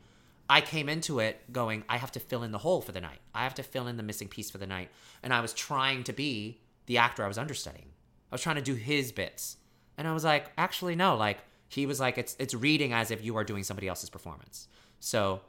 [0.50, 3.20] I came into it going, I have to fill in the hole for the night.
[3.34, 4.90] I have to fill in the missing piece for the night.
[5.24, 7.90] And I was trying to be the actor I was understudying.
[8.32, 9.58] I was trying to do his bits.
[9.98, 11.16] And I was like, actually, no.
[11.16, 14.68] Like, he was like, it's, it's reading as if you are doing somebody else's performance.
[15.00, 15.42] So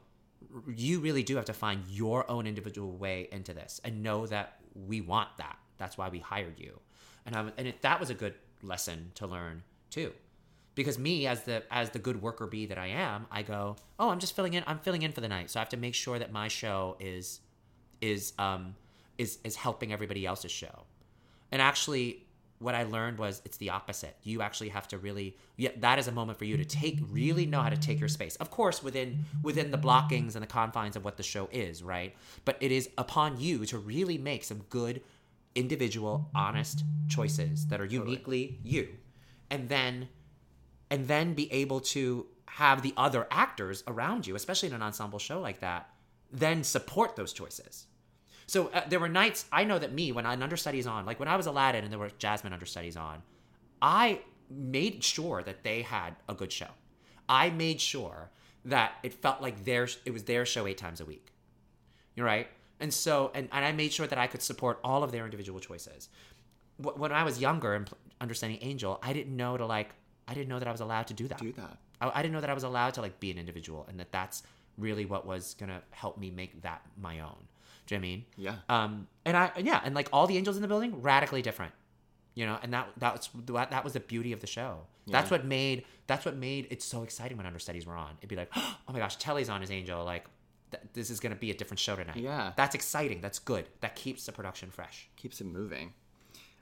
[0.74, 4.56] you really do have to find your own individual way into this and know that
[4.74, 5.58] we want that.
[5.78, 6.80] That's why we hired you.
[7.26, 10.12] And I, and it, that was a good lesson to learn too
[10.76, 14.10] because me as the as the good worker bee that I am, I go, oh,
[14.10, 14.62] I'm just filling in.
[14.68, 16.96] I'm filling in for the night, so I have to make sure that my show
[17.00, 17.40] is
[18.00, 18.76] is um
[19.18, 20.84] is is helping everybody else's show.
[21.50, 22.26] And actually,
[22.58, 24.16] what I learned was it's the opposite.
[24.22, 27.46] You actually have to really yeah, that is a moment for you to take really
[27.46, 28.36] know how to take your space.
[28.36, 32.14] Of course, within within the blockings and the confines of what the show is, right?
[32.44, 35.00] But it is upon you to really make some good
[35.54, 38.88] individual honest choices that are uniquely you.
[39.50, 40.08] And then
[40.90, 45.18] and then be able to have the other actors around you, especially in an ensemble
[45.18, 45.90] show like that,
[46.32, 47.86] then support those choices.
[48.46, 51.28] So uh, there were nights I know that me when an understudy's on, like when
[51.28, 53.22] I was Aladdin and there were Jasmine understudies on,
[53.82, 56.68] I made sure that they had a good show.
[57.28, 58.30] I made sure
[58.64, 61.32] that it felt like their it was their show eight times a week.
[62.14, 62.48] You're right,
[62.80, 65.58] and so and, and I made sure that I could support all of their individual
[65.60, 66.08] choices.
[66.78, 69.90] Wh- When I was younger and understanding Angel, I didn't know to like
[70.28, 71.38] I didn't know that I was allowed to do that.
[71.38, 71.78] Do that.
[72.00, 74.12] I, I didn't know that I was allowed to like be an individual and that
[74.12, 74.42] that's
[74.78, 77.36] really what was gonna help me make that my own.
[77.86, 78.24] Do you know what I mean?
[78.36, 78.54] Yeah.
[78.68, 81.72] Um, and I yeah, and like all the angels in the building, radically different.
[82.34, 84.80] You know, and that that's that, that was the beauty of the show.
[85.06, 85.12] Yeah.
[85.12, 88.10] That's what made that's what made it so exciting when understudies were on.
[88.18, 90.04] It'd be like, oh my gosh, Telly's on as Angel.
[90.04, 90.26] Like,
[90.72, 92.16] th- this is gonna be a different show tonight.
[92.16, 92.52] Yeah.
[92.56, 93.20] that's exciting.
[93.20, 93.66] That's good.
[93.80, 95.08] That keeps the production fresh.
[95.16, 95.94] Keeps it moving.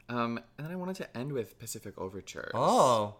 [0.08, 2.50] Um, and then I wanted to end with Pacific Overtures.
[2.54, 3.16] Oh,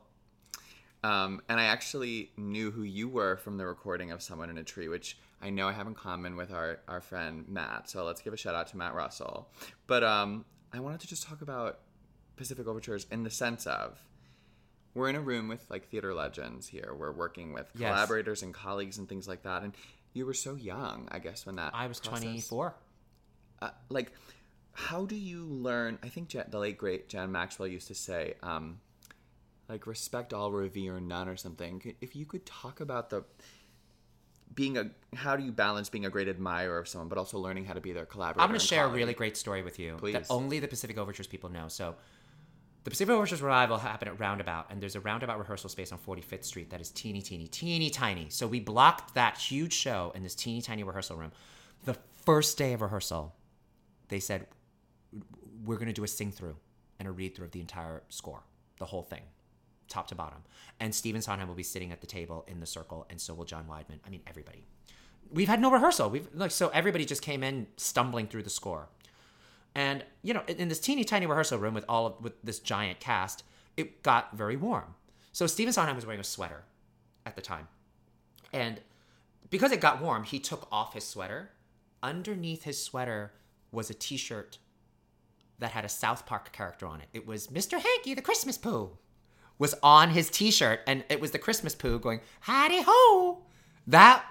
[1.04, 4.64] Um, and I actually knew who you were from the recording of Someone in a
[4.64, 7.90] Tree, which I know I have in common with our, our friend Matt.
[7.90, 9.50] So let's give a shout out to Matt Russell.
[9.86, 11.80] But um, I wanted to just talk about
[12.36, 13.98] Pacific Overtures in the sense of
[14.94, 16.94] we're in a room with like theater legends here.
[16.98, 17.90] We're working with Yes.
[17.90, 19.62] collaborators and colleagues and things like that.
[19.62, 19.74] And
[20.14, 22.74] you were so young, I guess, when that I was process- twenty four.
[23.60, 24.12] uh, like
[24.72, 28.34] how do you learn i think Jan, the late great jan maxwell used to say
[28.42, 28.80] um,
[29.68, 33.24] like respect all revere none or something if you could talk about the
[34.54, 37.64] being a how do you balance being a great admirer of someone but also learning
[37.64, 39.98] how to be their collaborator I'm going to share a really great story with you
[40.12, 41.68] that only the Pacific Overtures people know.
[41.68, 41.96] So,
[42.84, 46.44] the Pacific Overtures revival happened at Roundabout, and there's a Roundabout rehearsal space on 45th
[46.44, 48.28] Street that is teeny, teeny, teeny, tiny.
[48.28, 51.32] So we blocked that huge show in this teeny, tiny rehearsal room.
[51.86, 53.34] The first day of rehearsal,
[54.08, 54.46] they said,
[55.64, 56.56] "We're going to do a sing through
[56.98, 58.42] and a read through of the entire score,
[58.78, 59.22] the whole thing."
[59.94, 60.42] Top to bottom,
[60.80, 63.44] and Stephen Sondheim will be sitting at the table in the circle, and so will
[63.44, 64.00] John Weidman.
[64.04, 64.64] I mean, everybody
[65.30, 66.10] we've had no rehearsal.
[66.10, 68.88] We've like so everybody just came in stumbling through the score,
[69.74, 73.00] and you know in this teeny tiny rehearsal room with all of with this giant
[73.00, 73.44] cast,
[73.76, 74.94] it got very warm.
[75.32, 76.64] So Stephen Sondheim was wearing a sweater
[77.26, 77.68] at the time,
[78.52, 78.80] and
[79.50, 81.50] because it got warm, he took off his sweater.
[82.02, 83.32] Underneath his sweater
[83.72, 84.58] was a T-shirt
[85.58, 87.08] that had a South Park character on it.
[87.14, 87.80] It was Mr.
[87.80, 88.98] Hankey the Christmas Poo
[89.64, 93.38] was on his T-shirt, and it was the Christmas poo going "Howdy ho."
[93.86, 94.22] That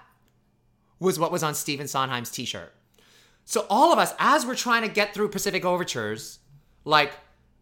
[0.99, 2.71] was what was on Stephen Sondheim's T-shirt.
[3.43, 6.37] So all of us, as we're trying to get through Pacific Overtures,
[6.85, 7.13] like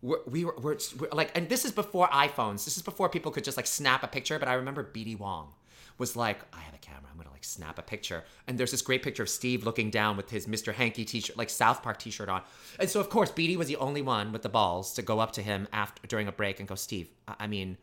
[0.01, 2.65] we're, we were, we're, we're like, and this is before iPhones.
[2.65, 4.37] This is before people could just like snap a picture.
[4.37, 5.53] But I remember BD Wong
[6.01, 7.03] was like, I have a camera.
[7.11, 8.23] I'm gonna like snap a picture.
[8.47, 10.73] And there's this great picture of Steve looking down with his Mr.
[10.73, 12.41] Hankey T-shirt, like South Park T-shirt on.
[12.79, 15.31] And so of course BD was the only one with the balls to go up
[15.33, 17.77] to him after during a break and go, Steve, I, I mean,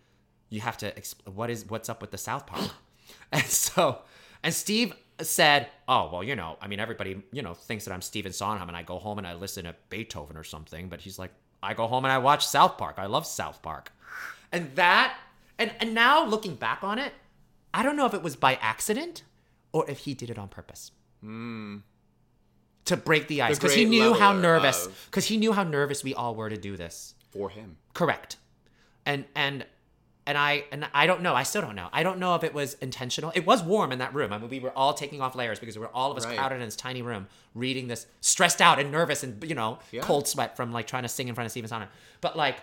[0.51, 2.71] you have to exp- what is what's up with the South Park?
[3.33, 4.01] and so,
[4.43, 8.03] and Steve said, "Oh well, you know, I mean, everybody, you know, thinks that I'm
[8.03, 11.19] Stephen Sondheim, and I go home and I listen to Beethoven or something." But he's
[11.19, 11.31] like,
[11.63, 12.97] "I go home and I watch South Park.
[12.99, 13.93] I love South Park,"
[14.53, 15.17] and that,
[15.59, 17.13] and and now looking back on it,
[17.79, 19.23] I don't know if it was by accident
[19.73, 20.91] or if he did it on purpose.
[21.21, 21.77] Hmm.
[22.87, 26.13] To break the ice, because he knew how nervous, because he knew how nervous we
[26.15, 27.15] all were to do this.
[27.31, 28.37] for him Correct.
[29.07, 29.65] And and
[30.27, 31.35] and I and I don't know.
[31.35, 31.89] I still don't know.
[31.93, 33.31] I don't know if it was intentional.
[33.37, 34.33] It was warm in that room.
[34.33, 36.37] I mean, we were all taking off layers because we were all of us Right.
[36.37, 40.03] crowded in this tiny room, reading this, stressed out and nervous, and you know, Yeah.
[40.03, 41.91] cold sweat from like trying to sing in front of Stephen Sondheim.
[42.23, 42.57] But like,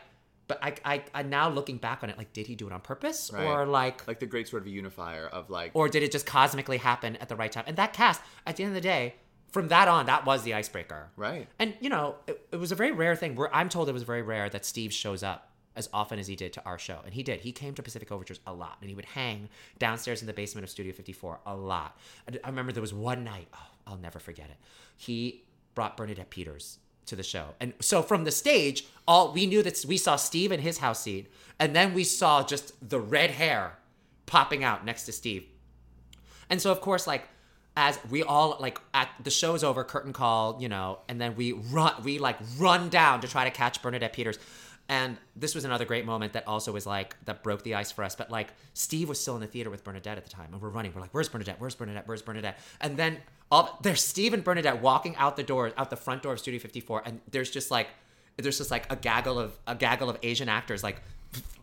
[0.48, 2.82] but I, I, I now looking back on it, like, did he do it on
[2.82, 3.44] purpose, Right.
[3.46, 6.78] or like, like the great sort of unifier of like or did it just cosmically
[6.78, 7.64] happen at the right time?
[7.68, 9.16] And that cast, at the end of the day,
[9.52, 11.10] from that on, that was the icebreaker.
[11.16, 13.36] right And you know, it, it was a very rare thing.
[13.36, 16.36] Where I'm told it was very rare that Steve shows up as often as he
[16.38, 17.42] did to our show, and he did.
[17.42, 20.64] He came to Pacific Overtures a lot, and he would hang downstairs in the basement
[20.64, 21.98] of Studio 54 a lot.
[22.28, 23.48] And I remember there was one night.
[23.54, 24.56] Oh, I'll never forget it.
[24.96, 25.44] He
[25.74, 29.86] brought Bernadette Peters to the show, and so from the stage, all we knew that
[29.88, 33.78] we saw Steve in his house seat, and then we saw just the red hair
[34.26, 35.46] popping out next to Steve.
[36.50, 37.28] And so, of course, like
[37.78, 41.52] as we all like at the show's over, curtain call, you know, and then we
[41.52, 44.40] run, we like run down to try to catch Bernadette Peters.
[44.88, 48.04] And this was another great moment that also was like that broke the ice for
[48.04, 48.16] us.
[48.16, 50.70] But like Steve was still in the theater with Bernadette at the time, and we're
[50.70, 50.94] running.
[50.94, 51.60] We're like, "Where's Bernadette?
[51.60, 52.08] Where's Bernadette?
[52.08, 53.18] Where's Bernadette?" And then
[53.52, 56.60] all there's Steve and Bernadette walking out the door, out the front door of Studio
[56.60, 57.88] 54, and there's just like
[58.38, 61.02] there's just like a gaggle of a gaggle of Asian actors like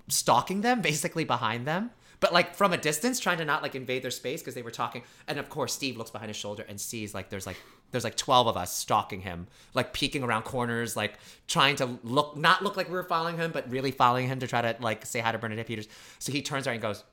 [0.08, 1.90] stalking them, basically behind them.
[2.20, 4.70] But like from a distance, trying to not like invade their space because they were
[4.70, 5.02] talking.
[5.26, 7.56] And of course, Steve looks behind his shoulder and sees like there's like
[7.92, 11.14] there's like twelve of us stalking him, like peeking around corners, like
[11.46, 14.48] trying to look not look like we were following him, but really following him to
[14.48, 15.86] try to like say hi to Bernadette Peters.
[16.18, 17.04] So he turns around and goes,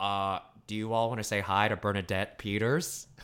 [0.00, 3.06] "Uh, do you all want to say hi to Bernadette Peters?"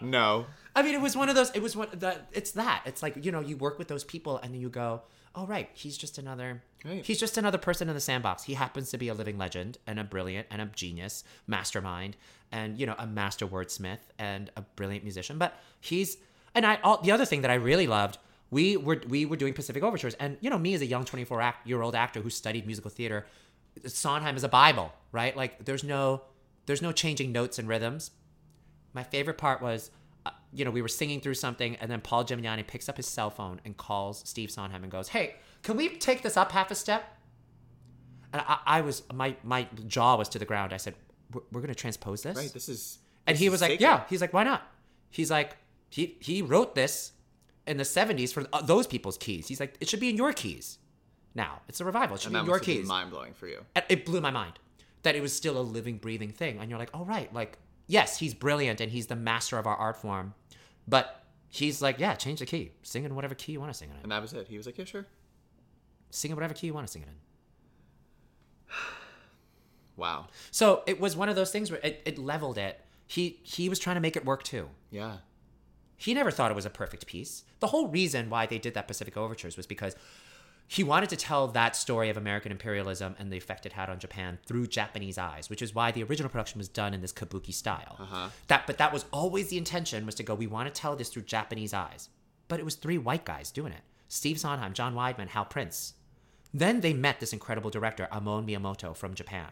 [0.00, 0.46] No.
[0.74, 1.50] I mean, it was one of those.
[1.52, 2.28] It was one that.
[2.32, 2.82] It's that.
[2.84, 5.02] It's like you know, you work with those people, and then you go,
[5.36, 6.62] "Oh, right, he's just another.
[6.84, 7.04] Right.
[7.04, 8.44] He's just another person in the sandbox.
[8.44, 12.16] He happens to be a living legend and a brilliant and a genius, mastermind,
[12.50, 15.38] and you know, a master wordsmith and a brilliant musician.
[15.38, 16.16] But he's
[16.54, 16.78] and I.
[16.82, 18.18] All, the other thing that I really loved.
[18.48, 21.24] We were we were doing Pacific Overtures, and you know me as a young twenty
[21.24, 23.26] four act, year old actor who studied musical theater.
[23.84, 25.36] Sondheim is a Bible, right?
[25.36, 26.22] Like there's no
[26.66, 28.12] there's no changing notes and rhythms
[28.96, 29.90] my favorite part was,
[30.52, 33.30] you know, we were singing through something, and then Paul Gemignani picks up his cell
[33.30, 36.74] phone and calls Steve Sondheim and goes, "Hey, can we take this up half a
[36.74, 37.04] step?"
[38.32, 40.72] And I, I was my my jaw was to the ground.
[40.72, 40.94] I said,
[41.32, 42.52] "We're, we're going to transpose this." Right.
[42.52, 42.98] This is.
[43.26, 43.82] and this he was like, sacred.
[43.84, 44.62] "Yeah." He's like, "Why not?"
[45.10, 45.56] He's like,
[45.90, 47.12] "He he wrote this
[47.66, 50.32] in the '70s for uh, those people's keys." He's like, "It should be in your
[50.32, 50.78] keys."
[51.34, 52.16] Now it's a revival.
[52.16, 52.86] It should And be in your keys.
[52.86, 53.60] mind blowing for you.
[53.74, 54.58] And it blew my mind
[55.02, 56.58] that it was still a living, breathing thing.
[56.58, 57.32] And you're like, oh, right.
[57.32, 60.34] Like, yes, he's brilliant and he's the master of our art form.
[60.88, 62.72] But he's like, yeah, change the key.
[62.82, 64.02] Sing in whatever key you want to sing it in.
[64.04, 64.48] And that was it.
[64.48, 65.06] He was like, yeah, sure.
[66.10, 67.14] Sing in whatever key you want to sing it in.
[69.96, 70.26] Wow.
[70.50, 72.84] So it was one of those things where it, it leveled it.
[73.06, 74.68] He he was trying to make it work too.
[74.90, 75.16] Yeah.
[75.96, 77.44] He never thought it was a perfect piece.
[77.60, 79.96] The whole reason why they did that Pacific Overtures was because
[80.68, 84.00] he wanted to tell that story of American imperialism and the effect it had on
[84.00, 87.54] Japan through Japanese eyes, which is why the original production was done in this kabuki
[87.54, 87.96] style.
[88.00, 88.28] Uh-huh.
[88.48, 90.34] That, but that was always the intention was to go.
[90.34, 92.08] We want to tell this through Japanese eyes,
[92.48, 95.94] but it was three white guys doing it: Steve Sondheim, John Weidman, Hal Prince.
[96.52, 99.50] Then they met this incredible director, Amon Miyamoto from Japan,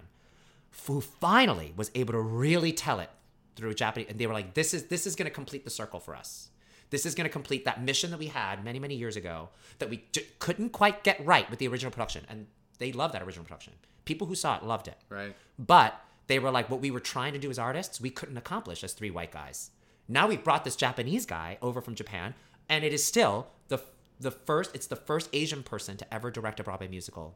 [0.87, 3.11] who finally was able to really tell it
[3.55, 4.09] through Japanese.
[4.11, 6.51] And they were like, "This is this is going to complete the circle for us.
[6.95, 9.37] This is going to complete that mission that we had many many years ago
[9.81, 12.47] that we j- couldn't quite get right with the original production." And
[12.79, 13.73] they loved that original production.
[14.11, 14.99] People who saw it loved it.
[15.09, 15.35] Right.
[15.59, 15.91] But
[16.29, 18.93] they were like, what we were trying to do as artists, we couldn't accomplish as
[18.93, 19.71] three white guys.
[20.09, 22.35] Now we've brought this Japanese guy over from Japan,
[22.69, 23.79] and it is still the
[24.21, 24.71] the first.
[24.77, 27.27] It's the first Asian person to ever direct a Broadway musical,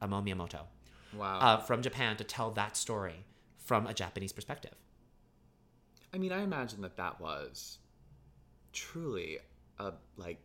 [0.00, 0.62] Amo Miyamoto,
[1.16, 1.38] Wow.
[1.46, 3.18] uh, from Japan to tell that story
[3.68, 4.74] from a Japanese perspective.
[6.14, 7.78] I mean, I imagine that that was
[8.72, 9.38] truly
[9.78, 10.38] a like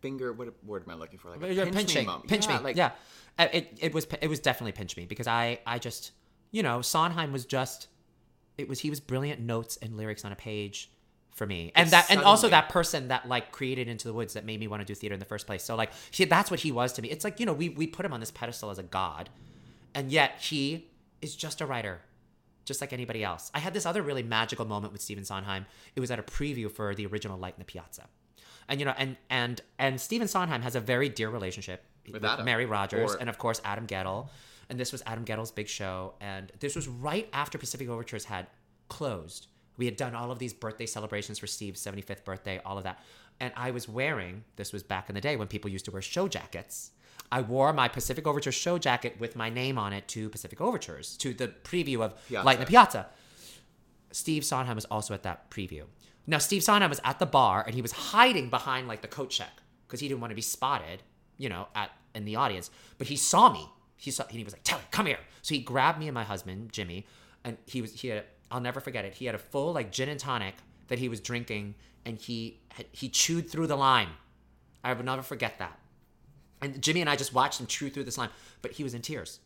[0.00, 0.32] finger.
[0.32, 1.30] What word am I looking for?
[1.30, 2.28] Like a pinch me pinching, moment.
[2.28, 2.64] pinch yeah, me.
[2.64, 2.90] Like, yeah,
[3.38, 6.12] Uh, it it was it was definitely pinch me because I I just
[6.50, 7.88] you know Sondheim was just
[8.58, 10.90] it was he was brilliant notes and lyrics on a page
[11.34, 14.46] for me and that and also that person that like created into the woods that
[14.46, 16.60] made me want to do theater in the first place so like he, that's what
[16.60, 18.70] he was to me it's like you know we we put him on this pedestal
[18.70, 19.28] as a god
[19.94, 20.88] and yet he
[21.20, 22.00] is just a writer
[22.66, 23.50] just like anybody else.
[23.54, 25.64] I had this other really magical moment with Stephen sondheim.
[25.94, 28.04] It was at a preview for the original light in the piazza.
[28.68, 32.44] And you know and and and Stephen sondheim has a very dear relationship With Adam.
[32.44, 34.28] mary Rodgers Or- and of course adam Guettel.
[34.68, 36.14] and this was adam Guettel's big show.
[36.20, 38.48] And this was right after pacific overtures had
[38.88, 39.46] closed.
[39.78, 42.98] We had done all of these birthday celebrations for steve's 75th birthday all of that.
[43.38, 46.02] And i was wearing this was back in the day when people used to wear
[46.02, 46.90] show jackets
[47.30, 51.16] I wore my Pacific Overtures show jacket with my name on it to Pacific Overtures,
[51.18, 52.46] to the preview of Piazza.
[52.46, 53.06] Light in the Piazza.
[54.12, 55.84] Steve Sondheim was also at that preview.
[56.26, 59.30] Now, Steve Sondheim was at the bar and he was hiding behind like the coat
[59.30, 59.52] check
[59.86, 61.02] because he didn't want to be spotted,
[61.38, 62.70] you know, at in the audience.
[62.98, 63.68] But he saw me.
[63.96, 64.26] He saw.
[64.28, 67.06] He was like, "Tell "Telly, come here." So he grabbed me and my husband, Jimmy,
[67.44, 68.24] and he was he had.
[68.50, 69.14] I'll never forget it.
[69.14, 70.54] He had a full like gin and tonic
[70.88, 71.74] that he was drinking,
[72.04, 72.60] and he
[72.92, 74.10] he chewed through the lime.
[74.82, 75.78] I would never forget that.
[76.60, 78.30] And Jimmy and I just watched him chew through this lime,
[78.62, 79.40] but he was in tears.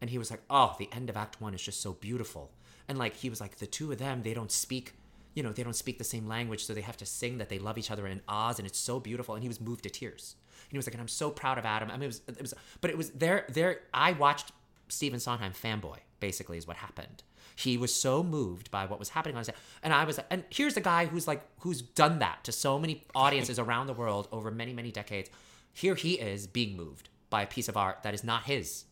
[0.00, 2.50] And he was like, "Oh, the end of Act One is just so beautiful."
[2.88, 4.94] And like he was like, the two of them, they don't speak,
[5.34, 7.58] you know, they don't speak the same language, so they have to sing that they
[7.58, 9.34] love each other in Oz, and it's so beautiful.
[9.34, 10.34] And he was moved to tears.
[10.64, 12.42] And he was like, "And I'm so proud of Adam." I mean, it was, it
[12.42, 13.46] was, but it was there.
[13.48, 14.52] There, I watched
[14.88, 15.98] Stephen Sondheim fanboy.
[16.18, 17.22] Basically, is what happened.
[17.56, 20.18] He was so moved by what was happening on set, and I was.
[20.30, 23.92] And here's a guy who's like, who's done that to so many audiences around the
[23.92, 25.30] world over many, many decades.
[25.72, 28.84] Here he is being moved by a piece of art that is not his,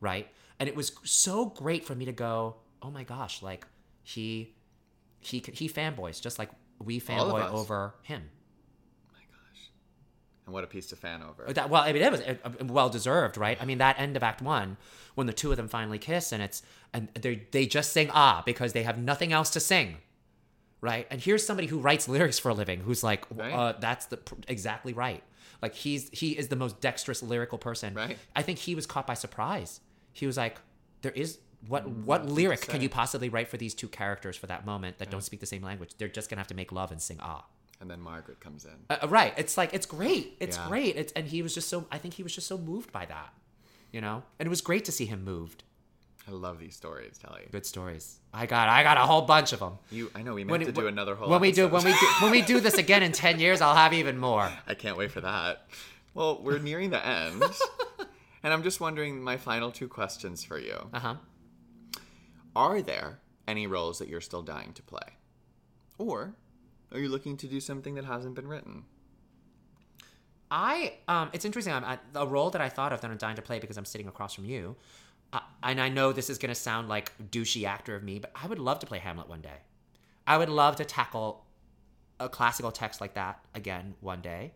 [0.00, 0.28] right?
[0.60, 3.66] And it was so great for me to go, oh my gosh, like
[4.02, 4.54] he,
[5.20, 6.50] he, he fanboys just like
[6.82, 8.22] we fanboy over him.
[9.12, 9.70] my gosh.
[10.46, 11.52] And what a piece to fan over.
[11.52, 13.58] That, well, I mean, it was uh, well deserved, right?
[13.60, 14.76] I mean, that end of Act One,
[15.16, 16.62] when the two of them finally kiss, and it's
[16.94, 19.96] and they they just sing ah because they have nothing else to sing,
[20.80, 21.06] right?
[21.10, 23.52] And here's somebody who writes lyrics for a living, who's like, Right.
[23.52, 25.22] uh, that's the exactly right.
[25.62, 27.94] Like he's he is the most dexterous lyrical person.
[27.94, 28.18] Right.
[28.36, 29.80] I think he was caught by surprise.
[30.12, 30.58] He was like,
[31.02, 34.46] there is what Mm, what lyric can you possibly write for these two characters for
[34.46, 35.90] that moment that don't speak the same language?
[35.98, 37.44] They're just gonna have to make love and sing ah.
[37.80, 38.72] And then Margaret comes in.
[38.90, 39.32] Uh, uh, right.
[39.36, 40.36] It's like it's great.
[40.40, 40.68] It's Yeah.
[40.68, 40.96] great.
[40.96, 41.86] It's and he was just so.
[41.90, 43.32] I think he was just so moved by that,
[43.92, 44.22] you know.
[44.38, 45.62] And it was great to see him moved.
[46.26, 47.42] I love these stories, Telly.
[47.50, 48.18] Good stories.
[48.34, 48.68] I got.
[48.68, 49.78] I got a whole bunch of them.
[49.90, 51.28] You, I know we meant When to do another whole.
[51.28, 53.74] When we do when we do when we do this again in ten years, I'll
[53.74, 54.50] have even more.
[54.66, 55.66] I can't wait for that.
[56.14, 57.42] Well, we're nearing the end,
[58.42, 60.88] and I'm just wondering my final two questions for you.
[60.92, 61.14] Uh huh.
[62.54, 65.16] Are there any roles that you're still dying to play,
[65.96, 66.34] or
[66.92, 68.84] are you looking to do something that hasn't been written?
[70.50, 71.72] I um, it's interesting.
[71.72, 74.08] I'm a role that I thought of that I'm dying to play because I'm sitting
[74.08, 74.76] across from you,
[75.32, 78.46] uh, and I know this is gonna sound like douchey actor of me, but I
[78.46, 79.58] would love to play Hamlet one day.
[80.26, 81.44] I would love to tackle
[82.20, 84.52] a classical text like that again one day.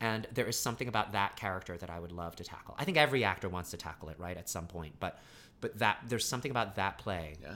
[0.00, 2.74] And there is something about that character that I would love to tackle.
[2.78, 4.94] I think every actor wants to tackle it, right, at some point.
[5.00, 5.18] But
[5.60, 7.54] but that there's something about that play Yeah.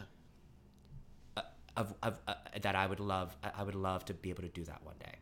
[1.76, 3.36] of, of uh, that I would love.
[3.44, 5.14] I I would love to be able to do that one day.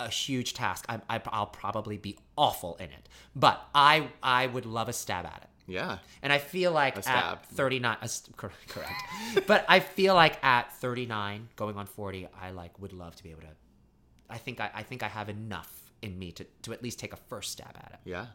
[0.00, 0.84] A huge task.
[0.88, 5.24] I, I, I'll probably be awful in it, but I I would love a stab
[5.26, 5.48] at it.
[5.66, 5.98] Yeah.
[6.22, 8.36] And I feel like at 39, a st-
[8.68, 9.02] correct.
[9.46, 13.30] but I feel like at 39, going on 40, I like would love to be
[13.30, 13.48] able to.
[14.28, 17.12] I think I, I think I have enough in me to, to at least take
[17.12, 18.08] a first stab at it.
[18.08, 18.26] Yeah.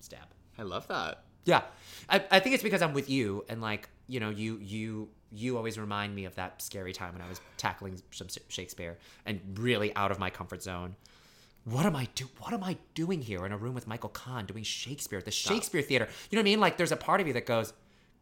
[0.00, 0.26] Stab.
[0.58, 1.24] I love that.
[1.44, 1.62] Yeah,
[2.08, 5.56] I, I think it's because I'm with you and like you know you you you
[5.56, 9.94] always remind me of that scary time when I was tackling some Shakespeare and really
[9.96, 10.94] out of my comfort zone.
[11.64, 12.28] What am I do?
[12.38, 15.30] What am I doing here in a room with Michael Kahn doing Shakespeare at the
[15.30, 16.08] Shakespeare Theater?
[16.30, 16.60] You know what I mean?
[16.60, 17.72] Like there's a part of you that goes,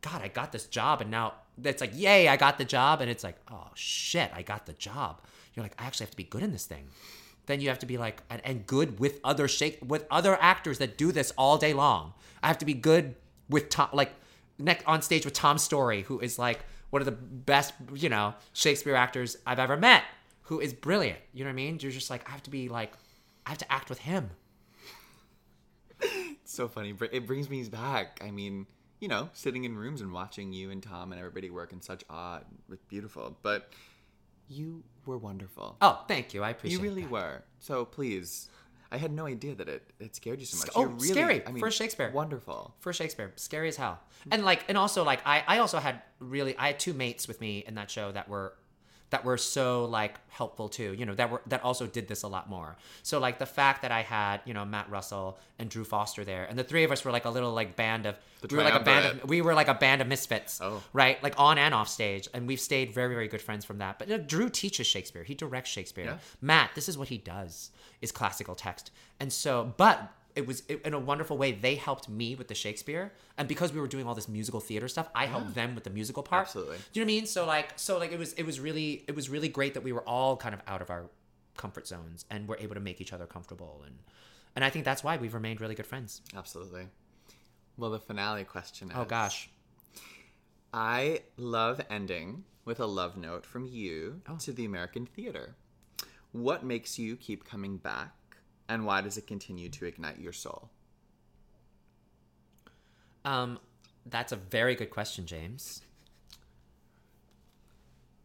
[0.02, 3.10] God, I got this job, and now it's like, yay, I got the job, and
[3.10, 5.20] it's like, oh shit, I got the job.
[5.54, 6.88] You're like, I actually have to be good in this thing.
[7.46, 10.78] Then you have to be like, and, and good with other shake with other actors
[10.78, 12.14] that do this all day long.
[12.42, 13.14] I have to be good
[13.48, 14.12] with Tom, like
[14.58, 16.60] neck on stage with Tom Story, who is like
[16.90, 20.04] one of the best, you know, Shakespeare actors I've ever met,
[20.42, 21.18] who is brilliant.
[21.32, 21.78] You know what I mean?
[21.80, 22.92] You're just like, I have to be like,
[23.46, 24.30] I have to act with him.
[26.02, 26.94] It's so funny.
[27.12, 28.20] It brings me back.
[28.24, 28.66] I mean,
[29.00, 32.02] you know, sitting in rooms and watching you and Tom and everybody work in such
[32.08, 33.36] awe was beautiful.
[33.42, 33.70] But
[34.48, 35.76] you were wonderful.
[35.80, 36.42] Oh, thank you.
[36.42, 37.10] I appreciate you really that.
[37.10, 37.42] were.
[37.60, 38.48] So please,
[38.90, 40.70] I had no idea that it, it scared you so much.
[40.74, 42.10] oh, You're really, scary I mean, for Shakespeare.
[42.12, 42.74] Wonderful.
[42.80, 44.00] for Shakespeare, scary as hell.
[44.30, 47.40] And like, and also like, I I also had really, I had two mates with
[47.40, 48.54] me in that show that were
[49.10, 50.94] that were so like helpful too.
[50.94, 52.76] You know, that were that also did this a lot more.
[53.02, 56.46] So like the fact that I had you know Matt Russell and Drew Foster there,
[56.48, 58.64] and the three of us were like a little like band of The we were
[58.64, 60.60] like a band of we were like a band of misfits.
[60.62, 60.82] Oh.
[60.92, 63.98] right, like on and off stage, and we've stayed very very good friends from that.
[63.98, 65.24] But you know, Drew teaches Shakespeare.
[65.24, 66.04] He directs Shakespeare.
[66.04, 66.18] Yeah.
[66.40, 68.90] Matt, this is what he does is classical text.
[69.18, 70.10] And so, but
[70.40, 71.52] it was in a wonderful way.
[71.52, 74.88] They helped me with the Shakespeare, and because we were doing all this musical theater
[74.88, 75.54] stuff, I helped ah.
[75.54, 76.46] them with the musical part.
[76.46, 76.78] Absolutely.
[76.78, 77.26] Do you know what I mean?
[77.26, 79.92] So like, so like, it was it was really it was really great that we
[79.92, 81.10] were all kind of out of our
[81.58, 83.96] comfort zones and were able to make each other comfortable, and
[84.56, 86.22] and I think that's why we've remained really good friends.
[86.34, 86.86] Absolutely.
[87.76, 89.50] Well, the finale question oh, is Oh gosh,
[90.72, 94.36] I love ending with a love note from you Oh.
[94.38, 95.54] to the American theater.
[96.32, 98.14] What makes you keep coming back,
[98.70, 100.70] and why does it continue to ignite your soul?
[103.24, 103.58] Um,
[104.06, 105.82] that's a very good question, James.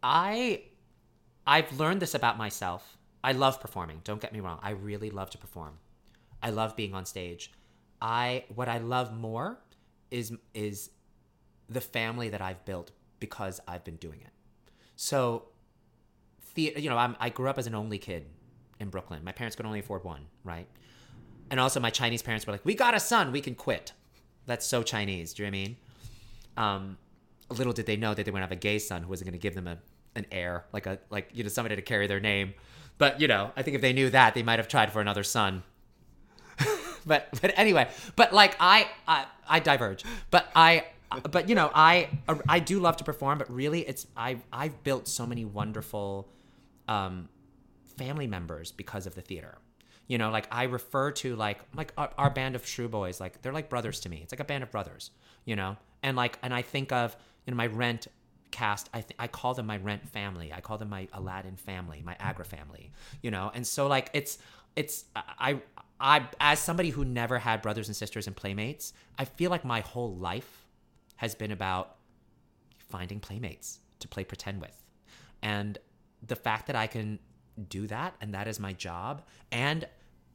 [0.03, 0.61] I
[1.47, 2.97] I've learned this about myself.
[3.23, 4.01] I love performing.
[4.03, 4.59] Don't get me wrong.
[4.61, 5.79] I really love to perform.
[6.41, 7.51] I love being on stage.
[7.99, 9.57] I what I love more
[10.11, 10.91] is is
[11.67, 14.29] the family that I've built because I've been doing it.
[14.95, 15.45] So,
[16.53, 18.27] the you know, I'm, I grew up as an only kid
[18.79, 19.23] in Brooklyn.
[19.23, 20.67] My parents could only afford one, right?
[21.49, 23.93] And also, my Chinese parents were like, "We got a son, we can quit."
[24.45, 25.33] That's so Chinese.
[25.33, 25.77] Do you know what I mean?
[26.57, 26.97] Um,
[27.49, 29.55] little did they know that they gonna have a gay son who wasn't gonna give
[29.55, 29.77] them a
[30.15, 32.53] an heir, like a like you know somebody to carry their name.
[32.97, 35.23] But you know, I think if they knew that, they might have tried for another
[35.23, 35.63] son.
[37.05, 40.03] but but anyway, but like I I, I diverge.
[40.31, 40.85] But I
[41.29, 42.09] but you know I
[42.47, 43.37] I do love to perform.
[43.37, 46.27] But really, it's I I've built so many wonderful
[46.87, 47.29] um,
[47.97, 49.57] family members because of the theater.
[50.07, 53.41] You know, like I refer to like like our, our band of Shrew Boys, like
[53.41, 54.19] they're like brothers to me.
[54.21, 55.11] It's like a band of brothers,
[55.45, 55.77] you know.
[56.03, 57.15] And like, and I think of
[57.45, 58.07] you know my Rent
[58.51, 58.89] cast.
[58.93, 60.53] I th- I call them my Rent family.
[60.53, 62.91] I call them my Aladdin family, my Agra family.
[63.23, 64.37] You know, and so like it's
[64.75, 65.59] it's I
[65.99, 69.79] I as somebody who never had brothers and sisters and playmates, I feel like my
[69.79, 70.67] whole life
[71.15, 71.95] has been about
[72.77, 74.83] finding playmates to play pretend with.
[75.41, 75.77] And
[76.25, 77.19] the fact that I can
[77.69, 79.87] do that and that is my job and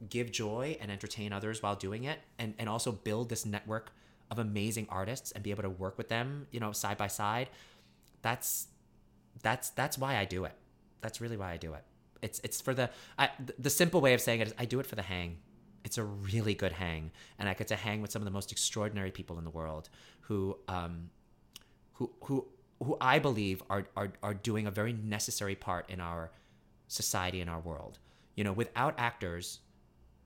[0.09, 3.91] give joy and entertain others while doing it and, and also build this network
[4.31, 7.49] of amazing artists and be able to work with them, you know, side by side.
[8.21, 8.67] That's
[9.43, 10.53] that's that's why I do it.
[11.01, 11.83] That's really why I do it.
[12.21, 14.85] It's it's for the I, the simple way of saying it is I do it
[14.85, 15.37] for the hang.
[15.83, 18.51] It's a really good hang, and I get to hang with some of the most
[18.51, 19.89] extraordinary people in the world
[20.21, 21.09] who um
[21.93, 22.47] who who
[22.81, 26.31] who I believe are are are doing a very necessary part in our
[26.91, 27.99] society and our world.
[28.35, 29.59] You know, without actors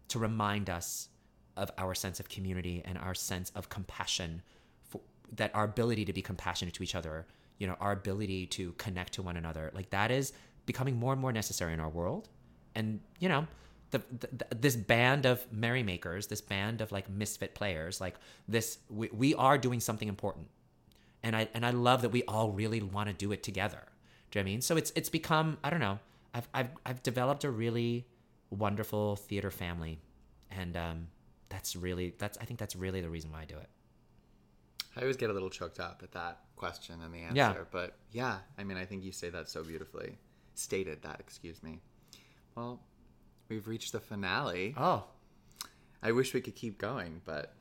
[0.09, 1.09] to remind us
[1.57, 4.41] of our sense of community and our sense of compassion
[4.84, 5.01] for,
[5.36, 7.26] that our ability to be compassionate to each other
[7.57, 10.34] you know our ability to connect to one another like that is
[10.66, 12.30] becoming more and more necessary in our world.
[12.76, 13.47] And you know
[13.91, 18.16] the, the, this band of merrymakers this band of like misfit players like
[18.47, 20.47] this we, we are doing something important.
[21.24, 23.84] And i and i love that we all really want to do it together.
[24.32, 24.61] Do you know i mean?
[24.61, 25.99] So it's it's become i don't know
[26.36, 28.05] i've i've, I've developed a really
[28.51, 29.99] wonderful theater family
[30.51, 31.07] and um
[31.49, 33.69] that's really that's i think that's really the reason why i do it
[34.97, 37.36] I always get a little choked up at that question and the answer.
[37.36, 37.55] Yeah.
[37.71, 40.17] But yeah, I mean, I think you say that so beautifully.
[40.53, 41.81] Stated that, excuse me.
[42.55, 42.79] Well,
[43.49, 44.73] we've reached the finale.
[44.77, 45.03] oh
[46.01, 47.53] I wish we could keep going, but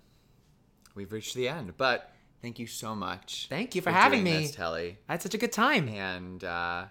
[0.94, 1.76] we've reached the end.
[1.76, 2.12] But
[2.42, 3.46] thank you so much.
[3.48, 4.42] Thank you for having doing me.
[4.42, 4.98] This, Telly.
[5.08, 6.84] i had such a good time And uh,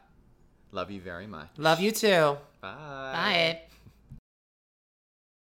[0.73, 1.49] Love you very much.
[1.57, 2.35] Love you too.
[2.59, 3.11] Bye.
[3.13, 3.61] Bye.